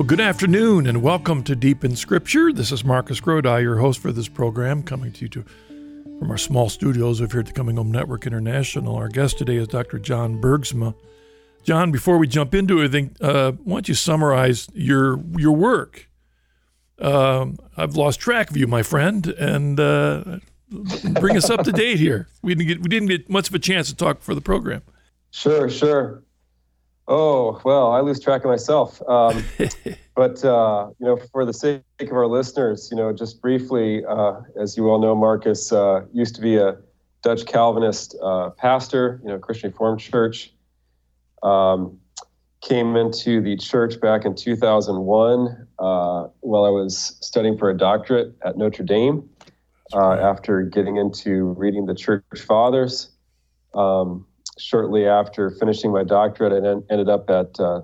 Well, 0.00 0.06
good 0.06 0.18
afternoon 0.18 0.86
and 0.86 1.02
welcome 1.02 1.42
to 1.42 1.54
Deep 1.54 1.84
in 1.84 1.94
Scripture. 1.94 2.54
This 2.54 2.72
is 2.72 2.86
Marcus 2.86 3.20
Grodi, 3.20 3.60
your 3.60 3.76
host 3.76 4.00
for 4.00 4.12
this 4.12 4.28
program, 4.28 4.82
coming 4.82 5.12
to 5.12 5.20
you 5.20 5.28
to, 5.28 5.44
from 6.18 6.30
our 6.30 6.38
small 6.38 6.70
studios 6.70 7.20
of 7.20 7.32
here 7.32 7.40
at 7.40 7.46
the 7.48 7.52
Coming 7.52 7.76
Home 7.76 7.92
Network 7.92 8.26
International. 8.26 8.96
Our 8.96 9.10
guest 9.10 9.36
today 9.36 9.56
is 9.56 9.68
Dr. 9.68 9.98
John 9.98 10.40
Bergsma. 10.40 10.94
John, 11.64 11.92
before 11.92 12.16
we 12.16 12.26
jump 12.26 12.54
into 12.54 12.82
everything, 12.82 13.14
uh, 13.20 13.52
why 13.52 13.74
don't 13.74 13.88
you 13.88 13.94
summarize 13.94 14.68
your 14.72 15.22
your 15.36 15.52
work? 15.52 16.08
Um, 16.98 17.58
I've 17.76 17.94
lost 17.94 18.20
track 18.20 18.48
of 18.48 18.56
you, 18.56 18.66
my 18.66 18.82
friend, 18.82 19.26
and 19.26 19.78
uh, 19.78 20.38
bring 21.20 21.36
us 21.36 21.50
up 21.50 21.62
to 21.64 21.72
date 21.72 21.98
here. 21.98 22.26
We 22.40 22.54
didn't 22.54 22.68
get 22.68 22.80
we 22.80 22.88
didn't 22.88 23.08
get 23.10 23.28
much 23.28 23.50
of 23.50 23.54
a 23.54 23.58
chance 23.58 23.90
to 23.90 23.94
talk 23.94 24.22
for 24.22 24.34
the 24.34 24.40
program. 24.40 24.80
Sure, 25.30 25.68
sure. 25.68 26.22
Oh 27.12 27.60
well, 27.64 27.90
I 27.90 28.00
lose 28.00 28.20
track 28.20 28.44
of 28.44 28.50
myself. 28.50 29.02
Um, 29.08 29.42
but 30.14 30.44
uh, 30.44 30.90
you 31.00 31.06
know, 31.06 31.16
for 31.32 31.44
the 31.44 31.52
sake 31.52 31.82
of 32.00 32.12
our 32.12 32.28
listeners, 32.28 32.88
you 32.88 32.96
know, 32.96 33.12
just 33.12 33.42
briefly, 33.42 34.04
uh, 34.04 34.40
as 34.56 34.76
you 34.76 34.88
all 34.88 35.00
know, 35.00 35.16
Marcus 35.16 35.72
uh, 35.72 36.02
used 36.12 36.36
to 36.36 36.40
be 36.40 36.56
a 36.56 36.76
Dutch 37.22 37.46
Calvinist 37.46 38.16
uh, 38.22 38.50
pastor, 38.50 39.20
you 39.24 39.28
know, 39.28 39.40
Christian 39.40 39.72
Reformed 39.72 39.98
Church. 39.98 40.52
Um, 41.42 41.98
came 42.60 42.94
into 42.94 43.40
the 43.40 43.56
church 43.56 43.98
back 44.00 44.24
in 44.24 44.36
2001 44.36 45.66
uh, 45.78 46.28
while 46.40 46.64
I 46.64 46.68
was 46.68 47.16
studying 47.20 47.58
for 47.58 47.70
a 47.70 47.76
doctorate 47.76 48.34
at 48.44 48.56
Notre 48.56 48.84
Dame. 48.84 49.28
Uh, 49.92 50.12
after 50.12 50.62
getting 50.62 50.98
into 50.98 51.46
reading 51.58 51.86
the 51.86 51.96
Church 51.96 52.22
Fathers. 52.46 53.10
Um, 53.74 54.24
shortly 54.60 55.06
after 55.06 55.50
finishing 55.50 55.92
my 55.92 56.04
doctorate, 56.04 56.52
I 56.52 56.68
en- 56.68 56.84
ended 56.90 57.08
up 57.08 57.28
at 57.30 57.58
uh, 57.58 57.80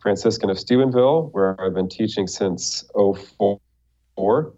Franciscan 0.00 0.50
of 0.50 0.58
Steubenville, 0.58 1.28
where 1.32 1.58
I've 1.60 1.74
been 1.74 1.88
teaching 1.88 2.26
since 2.26 2.84
04. 2.94 4.52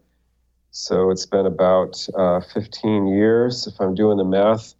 So 0.71 1.11
it's 1.11 1.27
been 1.27 1.47
about 1.47 2.09
uh, 2.17 2.41
15 2.41 3.09
years, 3.09 3.67
if 3.67 3.81
I'm 3.81 3.95
doing 3.95 4.17
the 4.17 4.25
math 4.25 4.75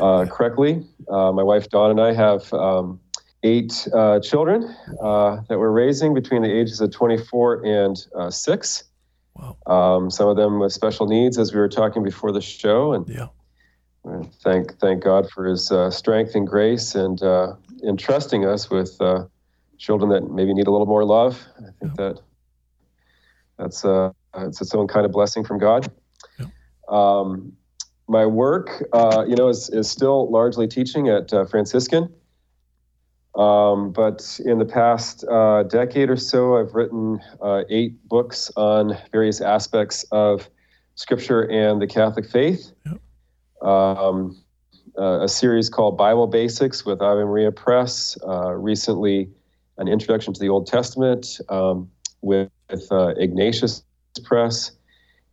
uh, 0.00 0.26
correctly. 0.30 0.84
Uh, 1.08 1.32
my 1.32 1.42
wife 1.42 1.68
Dawn 1.70 1.90
and 1.90 2.00
I 2.00 2.12
have 2.12 2.52
um, 2.52 3.00
eight 3.42 3.88
uh, 3.94 4.20
children 4.20 4.74
uh, 5.02 5.40
that 5.48 5.58
we're 5.58 5.70
raising 5.70 6.12
between 6.12 6.42
the 6.42 6.50
ages 6.50 6.80
of 6.80 6.90
24 6.90 7.64
and 7.64 8.32
six. 8.32 8.84
Wow. 9.34 9.56
Um, 9.66 10.10
some 10.10 10.28
of 10.28 10.36
them 10.36 10.58
with 10.58 10.72
special 10.72 11.06
needs, 11.06 11.38
as 11.38 11.54
we 11.54 11.60
were 11.60 11.68
talking 11.68 12.02
before 12.02 12.32
the 12.32 12.40
show, 12.40 12.92
and 12.92 13.08
Yeah. 13.08 13.28
Thank 14.42 14.78
thank 14.78 15.02
God 15.02 15.28
for 15.30 15.46
His 15.46 15.70
uh, 15.70 15.90
strength 15.90 16.34
and 16.34 16.46
grace, 16.46 16.94
and 16.94 17.22
uh, 17.22 17.54
entrusting 17.86 18.44
us 18.44 18.70
with 18.70 19.00
uh, 19.00 19.24
children 19.78 20.10
that 20.10 20.30
maybe 20.30 20.52
need 20.52 20.66
a 20.66 20.70
little 20.70 20.86
more 20.86 21.04
love. 21.04 21.44
I 21.58 21.70
think 21.80 21.94
that 21.96 22.20
that's 23.58 23.84
uh, 23.84 24.10
it's 24.36 24.60
its 24.60 24.74
own 24.74 24.88
kind 24.88 25.06
of 25.06 25.12
blessing 25.12 25.44
from 25.44 25.58
God. 25.58 25.90
Yeah. 26.38 26.46
Um, 26.88 27.52
my 28.08 28.24
work, 28.24 28.84
uh, 28.92 29.24
you 29.28 29.36
know, 29.36 29.48
is 29.48 29.68
is 29.70 29.90
still 29.90 30.30
largely 30.30 30.66
teaching 30.66 31.08
at 31.08 31.32
uh, 31.32 31.44
Franciscan. 31.44 32.12
Um, 33.34 33.92
but 33.92 34.40
in 34.44 34.58
the 34.58 34.64
past 34.64 35.24
uh, 35.30 35.62
decade 35.62 36.10
or 36.10 36.16
so, 36.16 36.56
I've 36.56 36.74
written 36.74 37.20
uh, 37.40 37.62
eight 37.70 38.08
books 38.08 38.50
on 38.56 38.98
various 39.12 39.40
aspects 39.40 40.04
of 40.10 40.48
Scripture 40.96 41.42
and 41.48 41.80
the 41.80 41.86
Catholic 41.86 42.28
faith. 42.28 42.72
Um, 43.62 44.36
uh, 44.98 45.22
a 45.22 45.28
series 45.28 45.68
called 45.68 45.96
Bible 45.96 46.26
Basics 46.26 46.84
with 46.84 47.00
Ave 47.00 47.22
Maria 47.22 47.52
Press. 47.52 48.18
Uh, 48.26 48.52
recently, 48.52 49.30
an 49.76 49.86
introduction 49.86 50.32
to 50.34 50.40
the 50.40 50.48
Old 50.48 50.66
Testament 50.66 51.38
um, 51.48 51.88
with, 52.20 52.50
with 52.68 52.90
uh, 52.90 53.14
Ignatius 53.16 53.84
Press. 54.24 54.72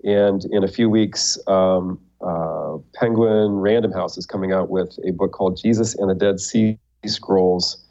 And 0.03 0.45
in 0.51 0.63
a 0.63 0.67
few 0.67 0.89
weeks, 0.89 1.39
um, 1.47 1.99
uh, 2.21 2.77
Penguin 2.93 3.53
Random 3.53 3.91
House 3.91 4.17
is 4.17 4.25
coming 4.25 4.51
out 4.51 4.69
with 4.69 4.97
a 5.03 5.11
book 5.11 5.31
called 5.31 5.59
Jesus 5.61 5.95
and 5.95 6.09
the 6.09 6.15
Dead 6.15 6.39
Sea 6.39 6.77
Scrolls 7.05 7.83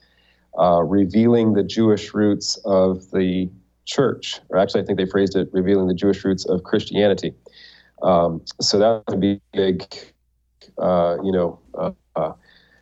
uh, 0.59 0.83
revealing 0.83 1.55
the 1.55 1.63
Jewish 1.65 2.15
roots 2.15 2.57
of 2.65 3.11
the 3.11 3.51
church, 3.85 4.41
or 4.49 4.59
actually, 4.59 4.83
I 4.83 4.85
think 4.85 4.99
they 4.99 5.07
phrased 5.07 5.37
it 5.37 5.49
revealing 5.53 5.89
the 5.89 5.95
Jewish 5.95 6.25
roots 6.25 6.45
of 6.47 6.63
Christianity. 6.63 7.35
Um, 8.03 8.43
so 8.61 8.79
that 8.79 9.03
would 9.09 9.21
be 9.21 9.33
a 9.33 9.41
big, 9.53 9.95
you 10.79 11.33
know, 11.33 11.59
uh, 11.75 11.91
uh, 12.17 12.33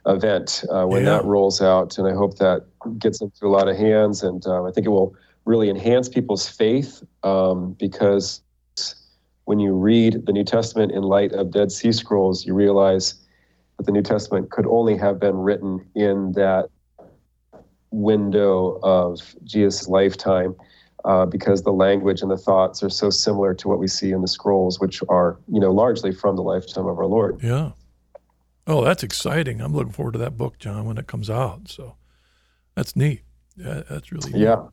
event 0.06 0.64
uh, 0.70 0.84
when 0.84 1.04
Yeah. 1.04 1.16
that 1.18 1.24
rolls 1.24 1.60
out, 1.62 1.98
and 1.98 2.08
I 2.08 2.12
hope 2.12 2.38
that 2.38 2.64
gets 2.98 3.20
into 3.20 3.46
a 3.46 3.48
lot 3.48 3.68
of 3.68 3.76
hands, 3.76 4.22
and 4.22 4.44
um, 4.46 4.66
I 4.66 4.70
think 4.72 4.86
it 4.86 4.90
will 4.90 5.14
really 5.44 5.68
enhance 5.70 6.08
people's 6.08 6.48
faith 6.48 7.02
um, 7.22 7.74
because 7.78 8.42
when 9.44 9.58
you 9.58 9.72
read 9.72 10.24
the 10.26 10.32
New 10.32 10.44
Testament 10.44 10.92
in 10.92 11.02
light 11.02 11.32
of 11.32 11.50
Dead 11.50 11.72
Sea 11.72 11.92
Scrolls, 11.92 12.46
you 12.46 12.54
realize 12.54 13.14
that 13.76 13.86
the 13.86 13.92
New 13.92 14.02
Testament 14.02 14.50
could 14.50 14.66
only 14.66 14.96
have 14.96 15.18
been 15.18 15.36
written 15.36 15.84
in 15.94 16.32
that 16.32 16.68
window 17.90 18.78
of 18.82 19.34
Jesus' 19.44 19.88
lifetime 19.88 20.54
uh, 21.04 21.26
because 21.26 21.62
the 21.62 21.72
language 21.72 22.22
and 22.22 22.30
the 22.30 22.36
thoughts 22.38 22.82
are 22.82 22.88
so 22.88 23.10
similar 23.10 23.54
to 23.54 23.68
what 23.68 23.78
we 23.78 23.88
see 23.88 24.12
in 24.12 24.20
the 24.22 24.28
scrolls, 24.28 24.78
which 24.80 25.02
are, 25.08 25.38
you 25.48 25.60
know, 25.60 25.72
largely 25.72 26.12
from 26.12 26.36
the 26.36 26.42
lifetime 26.42 26.86
of 26.86 26.98
our 26.98 27.06
Lord. 27.06 27.40
Yeah. 27.42 27.72
Oh, 28.66 28.84
that's 28.84 29.02
exciting. 29.02 29.60
I'm 29.60 29.74
looking 29.74 29.92
forward 29.92 30.12
to 30.12 30.18
that 30.18 30.36
book, 30.36 30.58
John, 30.58 30.84
when 30.84 30.98
it 30.98 31.06
comes 31.06 31.28
out. 31.28 31.68
So 31.68 31.96
that's 32.74 32.94
neat. 32.96 33.22
Yeah, 33.56 33.82
that's 33.88 34.12
really 34.12 34.32
neat. 34.32 34.42
Yeah. 34.42 34.66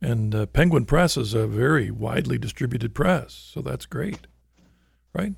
And 0.00 0.34
uh, 0.34 0.46
Penguin 0.46 0.84
Press 0.86 1.16
is 1.16 1.34
a 1.34 1.46
very 1.48 1.90
widely 1.90 2.38
distributed 2.38 2.94
press, 2.94 3.32
so 3.52 3.60
that's 3.60 3.84
great, 3.84 4.28
right? 5.12 5.34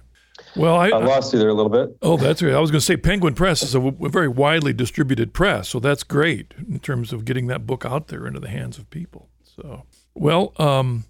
Well, 0.54 0.76
I, 0.76 0.88
I 0.88 0.98
I- 0.98 1.04
lost 1.04 1.32
you 1.32 1.38
there 1.38 1.48
a 1.48 1.54
little 1.54 1.70
bit. 1.70 1.96
oh, 2.02 2.18
that's 2.18 2.42
right. 2.42 2.52
I 2.52 2.60
was 2.60 2.70
going 2.70 2.80
to 2.80 2.84
say 2.84 2.98
Penguin 2.98 3.34
Press 3.34 3.62
is 3.62 3.74
a, 3.74 3.78
w- 3.80 4.04
a 4.04 4.10
very 4.10 4.28
widely 4.28 4.74
distributed 4.74 5.32
press, 5.32 5.68
so 5.70 5.80
that's 5.80 6.02
great 6.02 6.52
in 6.68 6.78
terms 6.78 7.10
of 7.14 7.24
getting 7.24 7.46
that 7.46 7.66
book 7.66 7.86
out 7.86 8.08
there 8.08 8.26
into 8.26 8.38
the 8.40 8.48
hands 8.50 8.76
of 8.76 8.88
people. 8.90 9.30
So, 9.42 9.84
well, 10.14 10.52
um, 10.58 11.04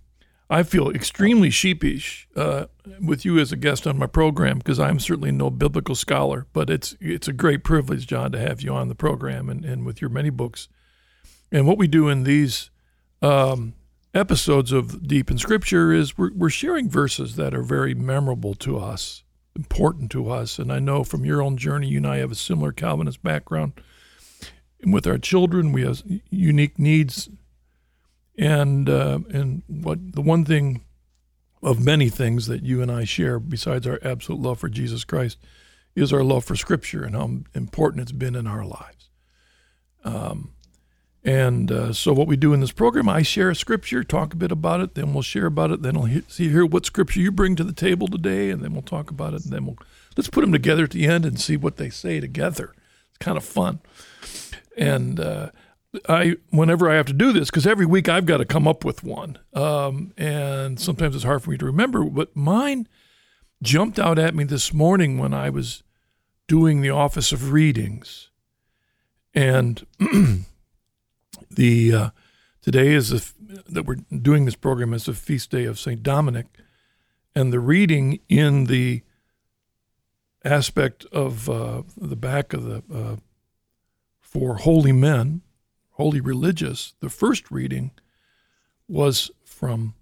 I 0.52 0.64
feel 0.64 0.90
extremely 0.90 1.48
sheepish 1.48 2.26
uh, 2.34 2.66
with 3.00 3.24
you 3.24 3.38
as 3.38 3.52
a 3.52 3.56
guest 3.56 3.86
on 3.86 3.96
my 3.96 4.08
program 4.08 4.58
because 4.58 4.80
I'm 4.80 4.98
certainly 4.98 5.30
no 5.30 5.48
biblical 5.48 5.94
scholar, 5.94 6.48
but 6.52 6.68
it's 6.68 6.96
it's 7.00 7.28
a 7.28 7.32
great 7.32 7.62
privilege, 7.62 8.08
John, 8.08 8.32
to 8.32 8.38
have 8.38 8.60
you 8.60 8.74
on 8.74 8.88
the 8.88 8.96
program 8.96 9.48
and, 9.48 9.64
and 9.64 9.86
with 9.86 10.00
your 10.00 10.10
many 10.10 10.28
books. 10.28 10.68
And 11.52 11.68
what 11.68 11.78
we 11.78 11.86
do 11.86 12.08
in 12.08 12.24
these 12.24 12.70
um, 13.22 13.74
episodes 14.12 14.72
of 14.72 15.06
Deep 15.06 15.30
in 15.30 15.38
Scripture 15.38 15.92
is 15.92 16.18
we're, 16.18 16.32
we're 16.34 16.50
sharing 16.50 16.90
verses 16.90 17.36
that 17.36 17.54
are 17.54 17.62
very 17.62 17.94
memorable 17.94 18.54
to 18.54 18.76
us, 18.78 19.22
important 19.54 20.10
to 20.12 20.30
us. 20.30 20.58
And 20.58 20.72
I 20.72 20.80
know 20.80 21.04
from 21.04 21.24
your 21.24 21.40
own 21.42 21.56
journey, 21.58 21.88
you 21.88 21.98
and 21.98 22.06
I 22.06 22.16
have 22.16 22.32
a 22.32 22.36
similar 22.36 22.72
Calvinist 22.72 23.22
background. 23.22 23.74
And 24.82 24.92
with 24.92 25.06
our 25.06 25.18
children, 25.18 25.72
we 25.72 25.82
have 25.82 26.02
unique 26.30 26.78
needs. 26.78 27.28
And 28.40 28.88
uh, 28.88 29.18
and 29.30 29.62
what 29.66 29.98
the 30.14 30.22
one 30.22 30.46
thing 30.46 30.82
of 31.62 31.84
many 31.84 32.08
things 32.08 32.46
that 32.46 32.62
you 32.62 32.80
and 32.80 32.90
I 32.90 33.04
share, 33.04 33.38
besides 33.38 33.86
our 33.86 34.00
absolute 34.02 34.40
love 34.40 34.58
for 34.58 34.70
Jesus 34.70 35.04
Christ, 35.04 35.36
is 35.94 36.10
our 36.10 36.24
love 36.24 36.46
for 36.46 36.56
Scripture 36.56 37.04
and 37.04 37.14
how 37.14 37.30
important 37.54 38.00
it's 38.00 38.12
been 38.12 38.34
in 38.34 38.46
our 38.46 38.64
lives. 38.64 39.10
Um, 40.04 40.54
and 41.22 41.70
uh, 41.70 41.92
so, 41.92 42.14
what 42.14 42.28
we 42.28 42.36
do 42.38 42.54
in 42.54 42.60
this 42.60 42.72
program, 42.72 43.10
I 43.10 43.20
share 43.20 43.50
a 43.50 43.54
scripture, 43.54 44.02
talk 44.02 44.32
a 44.32 44.38
bit 44.38 44.50
about 44.50 44.80
it, 44.80 44.94
then 44.94 45.12
we'll 45.12 45.22
share 45.22 45.44
about 45.44 45.70
it, 45.70 45.82
then 45.82 45.94
I'll 45.94 46.04
he- 46.04 46.22
see 46.28 46.48
hear 46.48 46.64
what 46.64 46.86
scripture 46.86 47.20
you 47.20 47.30
bring 47.30 47.56
to 47.56 47.64
the 47.64 47.74
table 47.74 48.08
today, 48.08 48.48
and 48.48 48.62
then 48.62 48.72
we'll 48.72 48.80
talk 48.80 49.10
about 49.10 49.34
it, 49.34 49.44
and 49.44 49.52
then 49.52 49.66
we'll 49.66 49.76
let's 50.16 50.30
put 50.30 50.40
them 50.40 50.52
together 50.52 50.84
at 50.84 50.92
the 50.92 51.06
end 51.06 51.26
and 51.26 51.38
see 51.38 51.58
what 51.58 51.76
they 51.76 51.90
say 51.90 52.20
together. 52.20 52.72
It's 53.10 53.18
kind 53.18 53.36
of 53.36 53.44
fun. 53.44 53.80
And 54.78 55.20
uh, 55.20 55.50
I, 56.08 56.36
whenever 56.50 56.88
I 56.88 56.94
have 56.94 57.06
to 57.06 57.12
do 57.12 57.32
this, 57.32 57.50
because 57.50 57.66
every 57.66 57.86
week 57.86 58.08
I've 58.08 58.26
got 58.26 58.38
to 58.38 58.44
come 58.44 58.68
up 58.68 58.84
with 58.84 59.02
one, 59.02 59.38
um, 59.54 60.12
and 60.16 60.78
sometimes 60.78 61.16
it's 61.16 61.24
hard 61.24 61.42
for 61.42 61.50
me 61.50 61.58
to 61.58 61.66
remember. 61.66 62.04
But 62.04 62.34
mine 62.36 62.86
jumped 63.62 63.98
out 63.98 64.18
at 64.18 64.34
me 64.34 64.44
this 64.44 64.72
morning 64.72 65.18
when 65.18 65.34
I 65.34 65.50
was 65.50 65.82
doing 66.46 66.80
the 66.80 66.90
Office 66.90 67.32
of 67.32 67.52
Readings, 67.52 68.30
and 69.34 69.84
the 71.50 71.92
uh, 71.92 72.10
today 72.62 72.92
is 72.92 73.34
that 73.68 73.84
we're 73.84 73.96
doing 73.96 74.44
this 74.44 74.56
program 74.56 74.94
is 74.94 75.06
the 75.06 75.14
feast 75.14 75.50
day 75.50 75.64
of 75.64 75.78
Saint 75.78 76.04
Dominic, 76.04 76.46
and 77.34 77.52
the 77.52 77.60
reading 77.60 78.20
in 78.28 78.64
the 78.66 79.02
aspect 80.44 81.04
of 81.06 81.48
uh, 81.50 81.82
the 81.96 82.16
back 82.16 82.52
of 82.52 82.62
the 82.62 82.82
uh, 82.94 83.16
for 84.20 84.56
holy 84.56 84.92
men, 84.92 85.42
holy 86.00 86.20
religious. 86.20 86.94
The 87.00 87.10
first 87.10 87.50
reading 87.50 87.90
was 88.88 89.30
from, 89.44 89.94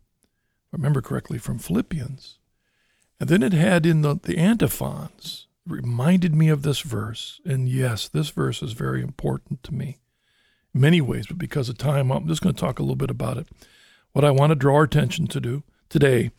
remember 0.70 1.02
correctly, 1.02 1.38
from 1.38 1.58
Philippians, 1.58 2.38
and 3.18 3.28
then 3.28 3.42
it 3.42 3.52
had 3.52 3.84
in 3.84 4.02
the 4.02 4.14
the 4.14 4.38
antiphons 4.38 5.48
reminded 5.66 6.34
me 6.36 6.48
of 6.48 6.62
this 6.62 6.80
verse, 6.80 7.40
and 7.44 7.68
yes, 7.68 8.08
this 8.08 8.30
verse 8.30 8.62
is 8.62 8.72
very 8.72 9.02
important 9.02 9.62
to 9.64 9.74
me 9.74 9.98
in 10.72 10.80
many 10.80 11.00
ways, 11.00 11.26
but 11.26 11.36
because 11.36 11.68
of 11.68 11.76
time, 11.76 12.12
I'm 12.12 12.28
just 12.28 12.42
going 12.42 12.54
to 12.54 12.60
talk 12.60 12.78
a 12.78 12.82
little 12.82 12.96
bit 12.96 13.10
about 13.10 13.36
it. 13.36 13.48
What 14.12 14.24
I 14.24 14.30
want 14.30 14.50
to 14.50 14.54
draw 14.54 14.76
our 14.76 14.84
attention 14.84 15.26
to 15.26 15.40
do 15.40 15.64
today 15.88 16.30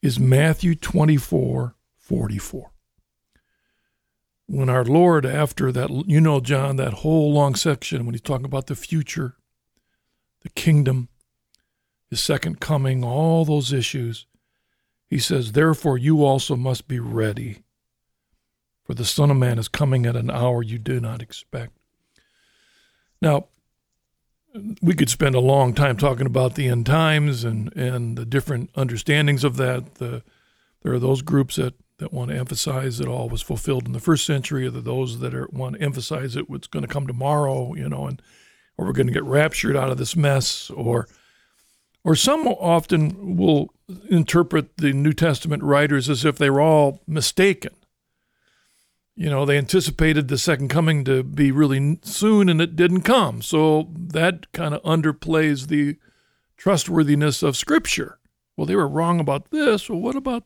is 0.00 0.18
Matthew 0.18 0.74
24 0.74 1.74
44. 1.98 2.70
When 4.48 4.68
our 4.68 4.84
Lord, 4.84 5.26
after 5.26 5.72
that, 5.72 5.90
you 6.06 6.20
know, 6.20 6.40
John, 6.40 6.76
that 6.76 6.94
whole 6.94 7.32
long 7.32 7.54
section, 7.56 8.06
when 8.06 8.14
he's 8.14 8.20
talking 8.20 8.46
about 8.46 8.68
the 8.68 8.76
future, 8.76 9.36
the 10.42 10.50
kingdom, 10.50 11.08
his 12.08 12.20
second 12.20 12.60
coming, 12.60 13.02
all 13.02 13.44
those 13.44 13.72
issues, 13.72 14.26
he 15.08 15.18
says, 15.18 15.52
Therefore, 15.52 15.98
you 15.98 16.24
also 16.24 16.54
must 16.54 16.86
be 16.86 17.00
ready, 17.00 17.64
for 18.84 18.94
the 18.94 19.04
Son 19.04 19.30
of 19.30 19.36
Man 19.36 19.58
is 19.58 19.68
coming 19.68 20.06
at 20.06 20.16
an 20.16 20.30
hour 20.30 20.62
you 20.62 20.78
do 20.78 21.00
not 21.00 21.22
expect. 21.22 21.72
Now, 23.20 23.46
we 24.80 24.94
could 24.94 25.10
spend 25.10 25.34
a 25.34 25.40
long 25.40 25.74
time 25.74 25.96
talking 25.96 26.26
about 26.26 26.54
the 26.54 26.68
end 26.68 26.86
times 26.86 27.44
and, 27.44 27.74
and 27.76 28.16
the 28.16 28.24
different 28.24 28.70
understandings 28.74 29.44
of 29.44 29.56
that. 29.56 29.96
The, 29.96 30.22
there 30.82 30.92
are 30.92 30.98
those 30.98 31.22
groups 31.22 31.56
that, 31.56 31.74
that 31.98 32.12
want 32.12 32.30
to 32.30 32.36
emphasize 32.36 32.98
that 32.98 33.08
all 33.08 33.28
was 33.28 33.42
fulfilled 33.42 33.86
in 33.86 33.92
the 33.92 34.00
first 34.00 34.26
century, 34.26 34.66
or 34.66 34.70
that 34.70 34.84
those 34.84 35.20
that 35.20 35.34
are, 35.34 35.48
want 35.52 35.76
to 35.76 35.82
emphasize 35.82 36.36
it 36.36 36.50
what's 36.50 36.66
going 36.66 36.84
to 36.84 36.92
come 36.92 37.06
tomorrow, 37.06 37.74
you 37.74 37.88
know, 37.88 38.06
and 38.06 38.20
or 38.76 38.86
we're 38.86 38.92
going 38.92 39.06
to 39.06 39.12
get 39.12 39.24
raptured 39.24 39.76
out 39.76 39.90
of 39.90 39.98
this 39.98 40.16
mess, 40.16 40.70
or 40.70 41.08
or 42.04 42.14
some 42.14 42.46
often 42.46 43.36
will 43.36 43.72
interpret 44.08 44.76
the 44.76 44.92
New 44.92 45.12
Testament 45.12 45.62
writers 45.62 46.08
as 46.08 46.24
if 46.24 46.36
they 46.38 46.50
were 46.50 46.60
all 46.60 47.00
mistaken 47.06 47.74
you 49.16 49.30
know, 49.30 49.46
they 49.46 49.56
anticipated 49.56 50.28
the 50.28 50.36
second 50.36 50.68
coming 50.68 51.02
to 51.04 51.22
be 51.22 51.50
really 51.50 51.98
soon 52.02 52.50
and 52.50 52.60
it 52.60 52.76
didn't 52.76 53.00
come. 53.00 53.40
So 53.40 53.88
that 53.96 54.52
kind 54.52 54.74
of 54.74 54.82
underplays 54.82 55.68
the 55.68 55.96
trustworthiness 56.58 57.42
of 57.42 57.56
Scripture. 57.56 58.18
Well, 58.56 58.66
they 58.66 58.76
were 58.76 58.86
wrong 58.86 59.18
about 59.18 59.50
this. 59.50 59.88
Well, 59.88 60.00
what 60.00 60.16
about. 60.16 60.44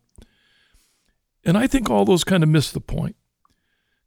And 1.45 1.57
I 1.57 1.67
think 1.67 1.89
all 1.89 2.05
those 2.05 2.25
kind 2.25 2.43
of 2.43 2.49
miss 2.49 2.71
the 2.71 2.81
point. 2.81 3.17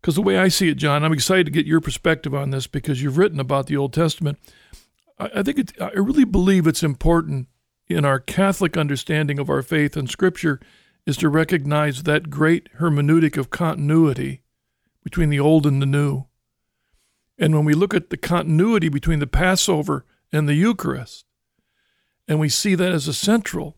Because 0.01 0.15
the 0.15 0.21
way 0.21 0.37
I 0.37 0.49
see 0.49 0.69
it, 0.69 0.75
John, 0.75 1.03
I'm 1.03 1.13
excited 1.13 1.45
to 1.45 1.51
get 1.51 1.65
your 1.65 1.79
perspective 1.79 2.35
on 2.35 2.49
this 2.49 2.67
because 2.67 3.01
you've 3.01 3.17
written 3.17 3.39
about 3.39 3.67
the 3.67 3.77
Old 3.77 3.93
Testament. 3.93 4.37
I, 5.17 5.29
I 5.35 5.43
think 5.43 5.57
it, 5.57 5.81
I 5.81 5.91
really 5.91 6.25
believe 6.25 6.67
it's 6.67 6.83
important 6.83 7.47
in 7.87 8.05
our 8.05 8.19
Catholic 8.19 8.77
understanding 8.77 9.39
of 9.39 9.49
our 9.49 9.61
faith 9.61 9.95
and 9.95 10.09
Scripture 10.09 10.59
is 11.05 11.17
to 11.17 11.29
recognize 11.29 12.03
that 12.03 12.29
great 12.29 12.69
hermeneutic 12.79 13.37
of 13.37 13.49
continuity 13.49 14.41
between 15.03 15.29
the 15.29 15.39
old 15.39 15.65
and 15.65 15.81
the 15.81 15.85
new. 15.85 16.25
And 17.37 17.55
when 17.55 17.65
we 17.65 17.73
look 17.73 17.93
at 17.93 18.09
the 18.09 18.17
continuity 18.17 18.89
between 18.89 19.19
the 19.19 19.27
Passover 19.27 20.05
and 20.31 20.47
the 20.47 20.53
Eucharist, 20.53 21.25
and 22.27 22.39
we 22.39 22.47
see 22.47 22.75
that 22.75 22.91
as 22.91 23.07
a 23.07 23.13
central, 23.13 23.77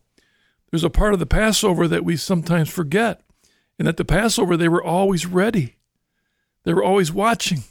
there's 0.70 0.84
a 0.84 0.90
part 0.90 1.14
of 1.14 1.20
the 1.20 1.26
Passover 1.26 1.88
that 1.88 2.04
we 2.04 2.16
sometimes 2.16 2.68
forget. 2.68 3.22
And 3.78 3.86
at 3.86 3.96
the 3.96 4.04
Passover, 4.04 4.56
they 4.56 4.68
were 4.68 4.82
always 4.82 5.26
ready, 5.26 5.76
they 6.64 6.74
were 6.74 6.84
always 6.84 7.12
watching. 7.12 7.64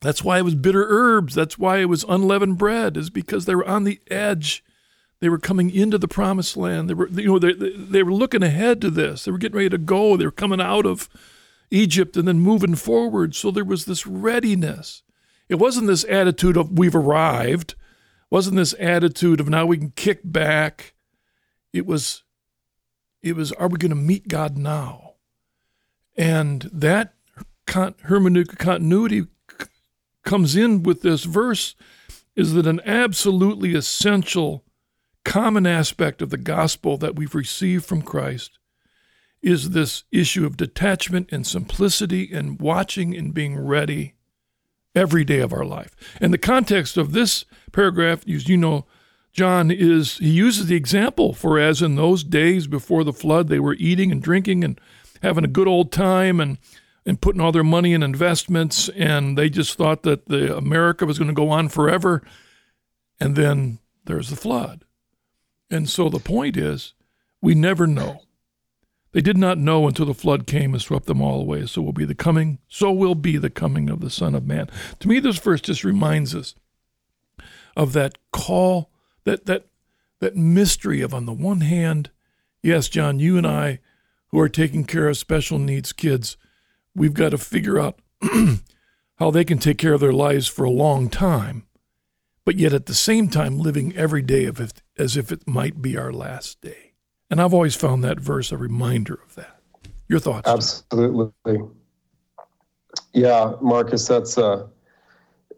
That's 0.00 0.22
why 0.22 0.38
it 0.38 0.44
was 0.44 0.54
bitter 0.54 0.86
herbs. 0.88 1.34
That's 1.34 1.58
why 1.58 1.78
it 1.78 1.88
was 1.88 2.04
unleavened 2.08 2.56
bread, 2.56 2.96
is 2.96 3.10
because 3.10 3.46
they 3.46 3.54
were 3.56 3.66
on 3.66 3.82
the 3.82 4.00
edge. 4.08 4.64
They 5.20 5.28
were 5.28 5.38
coming 5.38 5.70
into 5.70 5.98
the 5.98 6.06
promised 6.06 6.56
land. 6.56 6.88
They 6.88 6.94
were, 6.94 7.08
you 7.08 7.26
know, 7.26 7.38
they, 7.40 7.52
they 7.52 8.04
were 8.04 8.12
looking 8.12 8.44
ahead 8.44 8.80
to 8.82 8.90
this. 8.90 9.24
They 9.24 9.32
were 9.32 9.38
getting 9.38 9.56
ready 9.56 9.70
to 9.70 9.78
go. 9.78 10.16
They 10.16 10.24
were 10.24 10.30
coming 10.30 10.60
out 10.60 10.86
of 10.86 11.08
Egypt 11.72 12.16
and 12.16 12.28
then 12.28 12.38
moving 12.38 12.76
forward. 12.76 13.34
So 13.34 13.50
there 13.50 13.64
was 13.64 13.84
this 13.84 14.06
readiness. 14.06 15.02
It 15.48 15.56
wasn't 15.56 15.88
this 15.88 16.04
attitude 16.04 16.56
of 16.56 16.78
we've 16.78 16.94
arrived, 16.94 17.72
it 17.72 17.76
wasn't 18.30 18.56
this 18.56 18.74
attitude 18.78 19.40
of 19.40 19.48
now 19.48 19.66
we 19.66 19.78
can 19.78 19.92
kick 19.96 20.20
back. 20.22 20.94
It 21.72 21.86
was 21.86 22.22
it 23.28 23.36
was 23.36 23.52
are 23.52 23.68
we 23.68 23.78
going 23.78 23.90
to 23.90 23.96
meet 23.96 24.28
God 24.28 24.56
now? 24.56 25.14
And 26.16 26.68
that 26.72 27.14
hermeneutic 27.68 28.58
continuity 28.58 29.26
comes 30.24 30.56
in 30.56 30.82
with 30.82 31.02
this 31.02 31.24
verse 31.24 31.74
is 32.34 32.54
that 32.54 32.66
an 32.66 32.80
absolutely 32.84 33.74
essential 33.74 34.64
common 35.24 35.66
aspect 35.66 36.22
of 36.22 36.30
the 36.30 36.36
gospel 36.38 36.96
that 36.96 37.16
we've 37.16 37.34
received 37.34 37.84
from 37.84 38.02
Christ 38.02 38.58
is 39.42 39.70
this 39.70 40.04
issue 40.10 40.44
of 40.46 40.56
detachment 40.56 41.28
and 41.30 41.46
simplicity 41.46 42.30
and 42.32 42.60
watching 42.60 43.16
and 43.16 43.34
being 43.34 43.58
ready 43.58 44.14
every 44.94 45.24
day 45.24 45.40
of 45.40 45.52
our 45.52 45.64
life. 45.64 45.94
And 46.20 46.32
the 46.32 46.38
context 46.38 46.96
of 46.96 47.12
this 47.12 47.44
paragraph, 47.72 48.26
as 48.28 48.48
you 48.48 48.56
know, 48.56 48.86
John 49.38 49.70
is 49.70 50.18
he 50.18 50.30
uses 50.30 50.66
the 50.66 50.74
example 50.74 51.32
for 51.32 51.60
as 51.60 51.80
in 51.80 51.94
those 51.94 52.24
days 52.24 52.66
before 52.66 53.04
the 53.04 53.12
flood 53.12 53.46
they 53.46 53.60
were 53.60 53.76
eating 53.78 54.10
and 54.10 54.20
drinking 54.20 54.64
and 54.64 54.80
having 55.22 55.44
a 55.44 55.48
good 55.48 55.68
old 55.68 55.92
time 55.92 56.40
and 56.40 56.58
and 57.06 57.20
putting 57.20 57.40
all 57.40 57.52
their 57.52 57.62
money 57.62 57.92
in 57.92 58.02
investments 58.02 58.88
and 58.88 59.38
they 59.38 59.48
just 59.48 59.78
thought 59.78 60.02
that 60.02 60.26
the 60.26 60.56
America 60.56 61.06
was 61.06 61.20
going 61.20 61.28
to 61.28 61.34
go 61.34 61.50
on 61.50 61.68
forever 61.68 62.20
and 63.20 63.36
then 63.36 63.78
there's 64.06 64.30
the 64.30 64.34
flood. 64.34 64.84
And 65.70 65.88
so 65.88 66.08
the 66.08 66.18
point 66.18 66.56
is 66.56 66.94
we 67.40 67.54
never 67.54 67.86
know 67.86 68.22
they 69.12 69.20
did 69.20 69.38
not 69.38 69.56
know 69.56 69.86
until 69.86 70.06
the 70.06 70.14
flood 70.14 70.48
came 70.48 70.72
and 70.72 70.82
swept 70.82 71.06
them 71.06 71.22
all 71.22 71.40
away. 71.40 71.64
So 71.66 71.80
will 71.80 71.92
be 71.92 72.04
the 72.04 72.12
coming, 72.12 72.58
so 72.66 72.90
will 72.90 73.14
be 73.14 73.36
the 73.36 73.50
coming 73.50 73.88
of 73.88 74.00
the 74.00 74.10
Son 74.10 74.34
of 74.34 74.48
Man. 74.48 74.68
To 74.98 75.06
me, 75.06 75.20
this 75.20 75.38
verse 75.38 75.60
just 75.60 75.84
reminds 75.84 76.34
us 76.34 76.56
of 77.76 77.92
that 77.92 78.18
call, 78.32 78.90
that 79.28 79.46
that 79.46 79.66
that 80.20 80.36
mystery 80.36 81.00
of 81.00 81.14
on 81.14 81.26
the 81.26 81.32
one 81.32 81.60
hand, 81.60 82.10
yes, 82.62 82.88
John, 82.88 83.18
you 83.18 83.36
and 83.36 83.46
I 83.46 83.80
who 84.28 84.40
are 84.40 84.48
taking 84.48 84.84
care 84.84 85.08
of 85.08 85.16
special 85.16 85.58
needs 85.58 85.92
kids, 85.92 86.36
we've 86.94 87.14
got 87.14 87.30
to 87.30 87.38
figure 87.38 87.78
out 87.78 87.98
how 89.16 89.30
they 89.30 89.44
can 89.44 89.58
take 89.58 89.78
care 89.78 89.92
of 89.92 90.00
their 90.00 90.12
lives 90.12 90.48
for 90.48 90.64
a 90.64 90.70
long 90.70 91.08
time, 91.08 91.66
but 92.44 92.56
yet 92.56 92.72
at 92.72 92.86
the 92.86 92.94
same 92.94 93.28
time 93.28 93.58
living 93.58 93.94
every 93.96 94.22
day 94.22 94.50
as 94.98 95.16
if 95.16 95.30
it 95.30 95.46
might 95.46 95.80
be 95.80 95.96
our 95.96 96.12
last 96.12 96.60
day. 96.60 96.94
And 97.30 97.40
I've 97.40 97.54
always 97.54 97.76
found 97.76 98.02
that 98.04 98.18
verse 98.18 98.50
a 98.50 98.56
reminder 98.56 99.20
of 99.24 99.34
that. 99.34 99.60
Your 100.08 100.18
thoughts? 100.18 100.48
Absolutely. 100.48 101.60
Yeah, 103.12 103.54
Marcus, 103.60 104.08
that's 104.08 104.38
uh, 104.38 104.66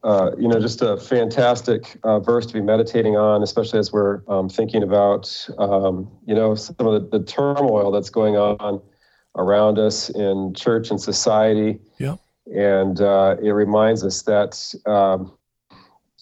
uh, 0.03 0.31
you 0.39 0.49
know 0.49 0.59
just 0.59 0.81
a 0.81 0.97
fantastic 0.97 1.99
uh, 2.05 2.19
verse 2.21 2.47
to 2.47 2.55
be 2.55 2.61
meditating 2.61 3.17
on, 3.17 3.43
especially 3.43 3.79
as 3.79 3.93
we're 3.93 4.23
um, 4.29 4.49
thinking 4.49 4.83
about 4.83 5.49
um, 5.59 6.11
you 6.27 6.35
know 6.35 6.55
some 6.55 6.87
of 6.87 7.11
the, 7.11 7.19
the, 7.19 7.25
turmoil 7.25 7.91
that's 7.91 8.09
going 8.09 8.37
on 8.37 8.81
around 9.37 9.79
us 9.79 10.09
in 10.11 10.55
church 10.55 10.91
and 10.91 11.01
society. 11.01 11.79
Yeah. 11.99 12.17
And 12.47 13.01
uh, 13.01 13.37
it 13.43 13.51
reminds 13.51 14.03
us 14.03 14.23
that 14.23 14.75
um, 14.87 15.37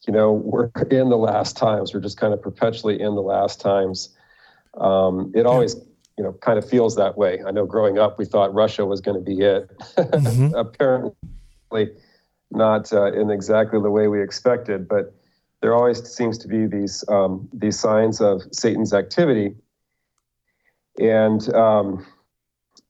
you 0.06 0.12
know 0.12 0.32
we're 0.32 0.70
in 0.90 1.08
the 1.08 1.16
last 1.16 1.56
times. 1.56 1.94
We're 1.94 2.00
just 2.00 2.18
kind 2.18 2.34
of 2.34 2.42
perpetually 2.42 3.00
in 3.00 3.14
the 3.14 3.22
last 3.22 3.60
times. 3.60 4.08
Um, 4.76 5.32
it 5.34 5.46
always, 5.46 5.76
you 6.16 6.24
know, 6.24 6.32
kind 6.32 6.58
of 6.58 6.68
feels 6.68 6.96
that 6.96 7.16
way. 7.16 7.40
I 7.46 7.52
know 7.52 7.64
growing 7.64 7.98
up, 7.98 8.18
we 8.18 8.24
thought 8.24 8.52
Russia 8.52 8.84
was 8.84 9.00
going 9.00 9.16
to 9.16 9.24
be 9.24 9.40
it. 9.40 9.70
Mm-hmm. 9.96 10.54
Apparently, 10.56 11.92
not 12.50 12.92
uh, 12.92 13.12
in 13.12 13.30
exactly 13.30 13.80
the 13.80 13.90
way 13.90 14.08
we 14.08 14.22
expected, 14.22 14.88
but 14.88 15.14
there 15.60 15.74
always 15.74 16.02
seems 16.08 16.38
to 16.38 16.48
be 16.48 16.66
these 16.66 17.04
um, 17.08 17.48
these 17.52 17.78
signs 17.78 18.20
of 18.20 18.42
Satan's 18.52 18.92
activity, 18.92 19.54
and 20.98 21.52
um, 21.54 22.06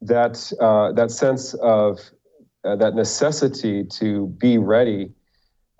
that 0.00 0.52
uh, 0.60 0.92
that 0.92 1.10
sense 1.10 1.54
of 1.54 1.98
uh, 2.64 2.76
that 2.76 2.94
necessity 2.94 3.84
to 3.84 4.26
be 4.38 4.58
ready 4.58 5.12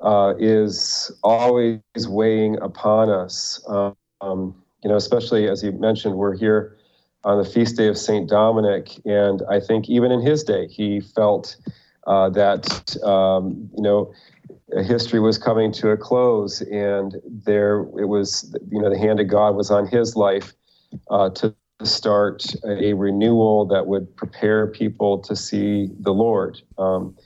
uh, 0.02 0.35
is 0.38 1.12
always 1.23 1.80
weighing 2.06 2.58
upon 2.61 3.11
us. 3.11 3.64
Um, 3.68 4.62
you 4.82 4.88
know, 4.88 4.97
especially 4.97 5.49
as 5.49 5.62
you 5.62 5.73
mentioned, 5.73 6.14
we're 6.14 6.37
here 6.37 6.76
on 7.25 7.42
the 7.42 7.49
feast 7.49 7.76
day 7.76 7.88
of 7.88 7.99
Saint 7.99 8.28
Dominic, 8.28 9.00
and 9.04 9.42
I 9.50 9.61
think 9.61 9.88
even 9.88 10.11
in 10.11 10.20
his 10.20 10.44
day, 10.44 10.68
he 10.68 11.00
felt 11.00 11.56
uh, 12.07 12.31
that 12.31 12.97
um, 13.05 13.69
you 13.76 13.83
know 13.83 14.12
history 14.83 15.21
was 15.21 15.38
coming 15.38 15.73
to 15.73 15.90
a 15.90 15.97
close, 15.97 16.61
and 16.62 17.17
there 17.25 17.81
it 17.99 18.09
was. 18.09 18.55
You 18.71 18.81
know, 18.81 18.90
the 18.90 18.99
hand 18.99 19.21
of 19.21 19.28
God 19.28 19.57
was 19.57 19.71
on 19.71 19.87
his 19.87 20.17
life 20.17 20.52
uh, 21.11 21.31
to 21.31 21.55
start 21.85 22.45
a 22.67 22.93
renewal 22.95 23.64
that 23.67 23.87
would 23.87 24.14
prepare 24.17 24.67
people 24.67 25.19
to 25.19 25.37
see 25.37 25.88
the 26.00 26.12
Lord. 26.12 26.61
Um, 26.76 27.17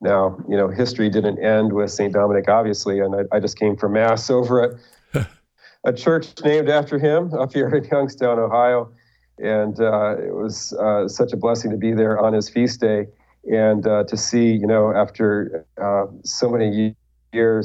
now, 0.00 0.36
you 0.48 0.56
know, 0.56 0.68
history 0.68 1.08
didn't 1.08 1.38
end 1.38 1.72
with 1.72 1.90
St. 1.90 2.12
Dominic, 2.12 2.48
obviously, 2.48 3.00
and 3.00 3.14
I, 3.14 3.36
I, 3.36 3.40
just 3.40 3.58
came 3.58 3.76
from 3.76 3.92
Mass 3.92 4.28
over 4.28 4.80
at 5.14 5.26
a 5.84 5.92
church 5.92 6.34
named 6.44 6.68
after 6.68 6.98
him 6.98 7.32
up 7.34 7.52
here 7.52 7.68
in 7.68 7.84
Youngstown, 7.84 8.38
Ohio. 8.38 8.92
And 9.38 9.80
uh, 9.80 10.16
it 10.18 10.34
was 10.34 10.72
uh, 10.74 11.08
such 11.08 11.32
a 11.32 11.36
blessing 11.36 11.70
to 11.70 11.76
be 11.76 11.92
there 11.92 12.18
on 12.18 12.32
his 12.32 12.48
feast 12.48 12.80
day 12.80 13.06
and 13.50 13.86
uh, 13.86 14.04
to 14.04 14.16
see, 14.16 14.52
you 14.52 14.66
know, 14.66 14.92
after 14.94 15.66
uh, 15.80 16.06
so 16.24 16.48
many 16.50 16.70
years, 16.82 17.34
uh, 17.38 17.62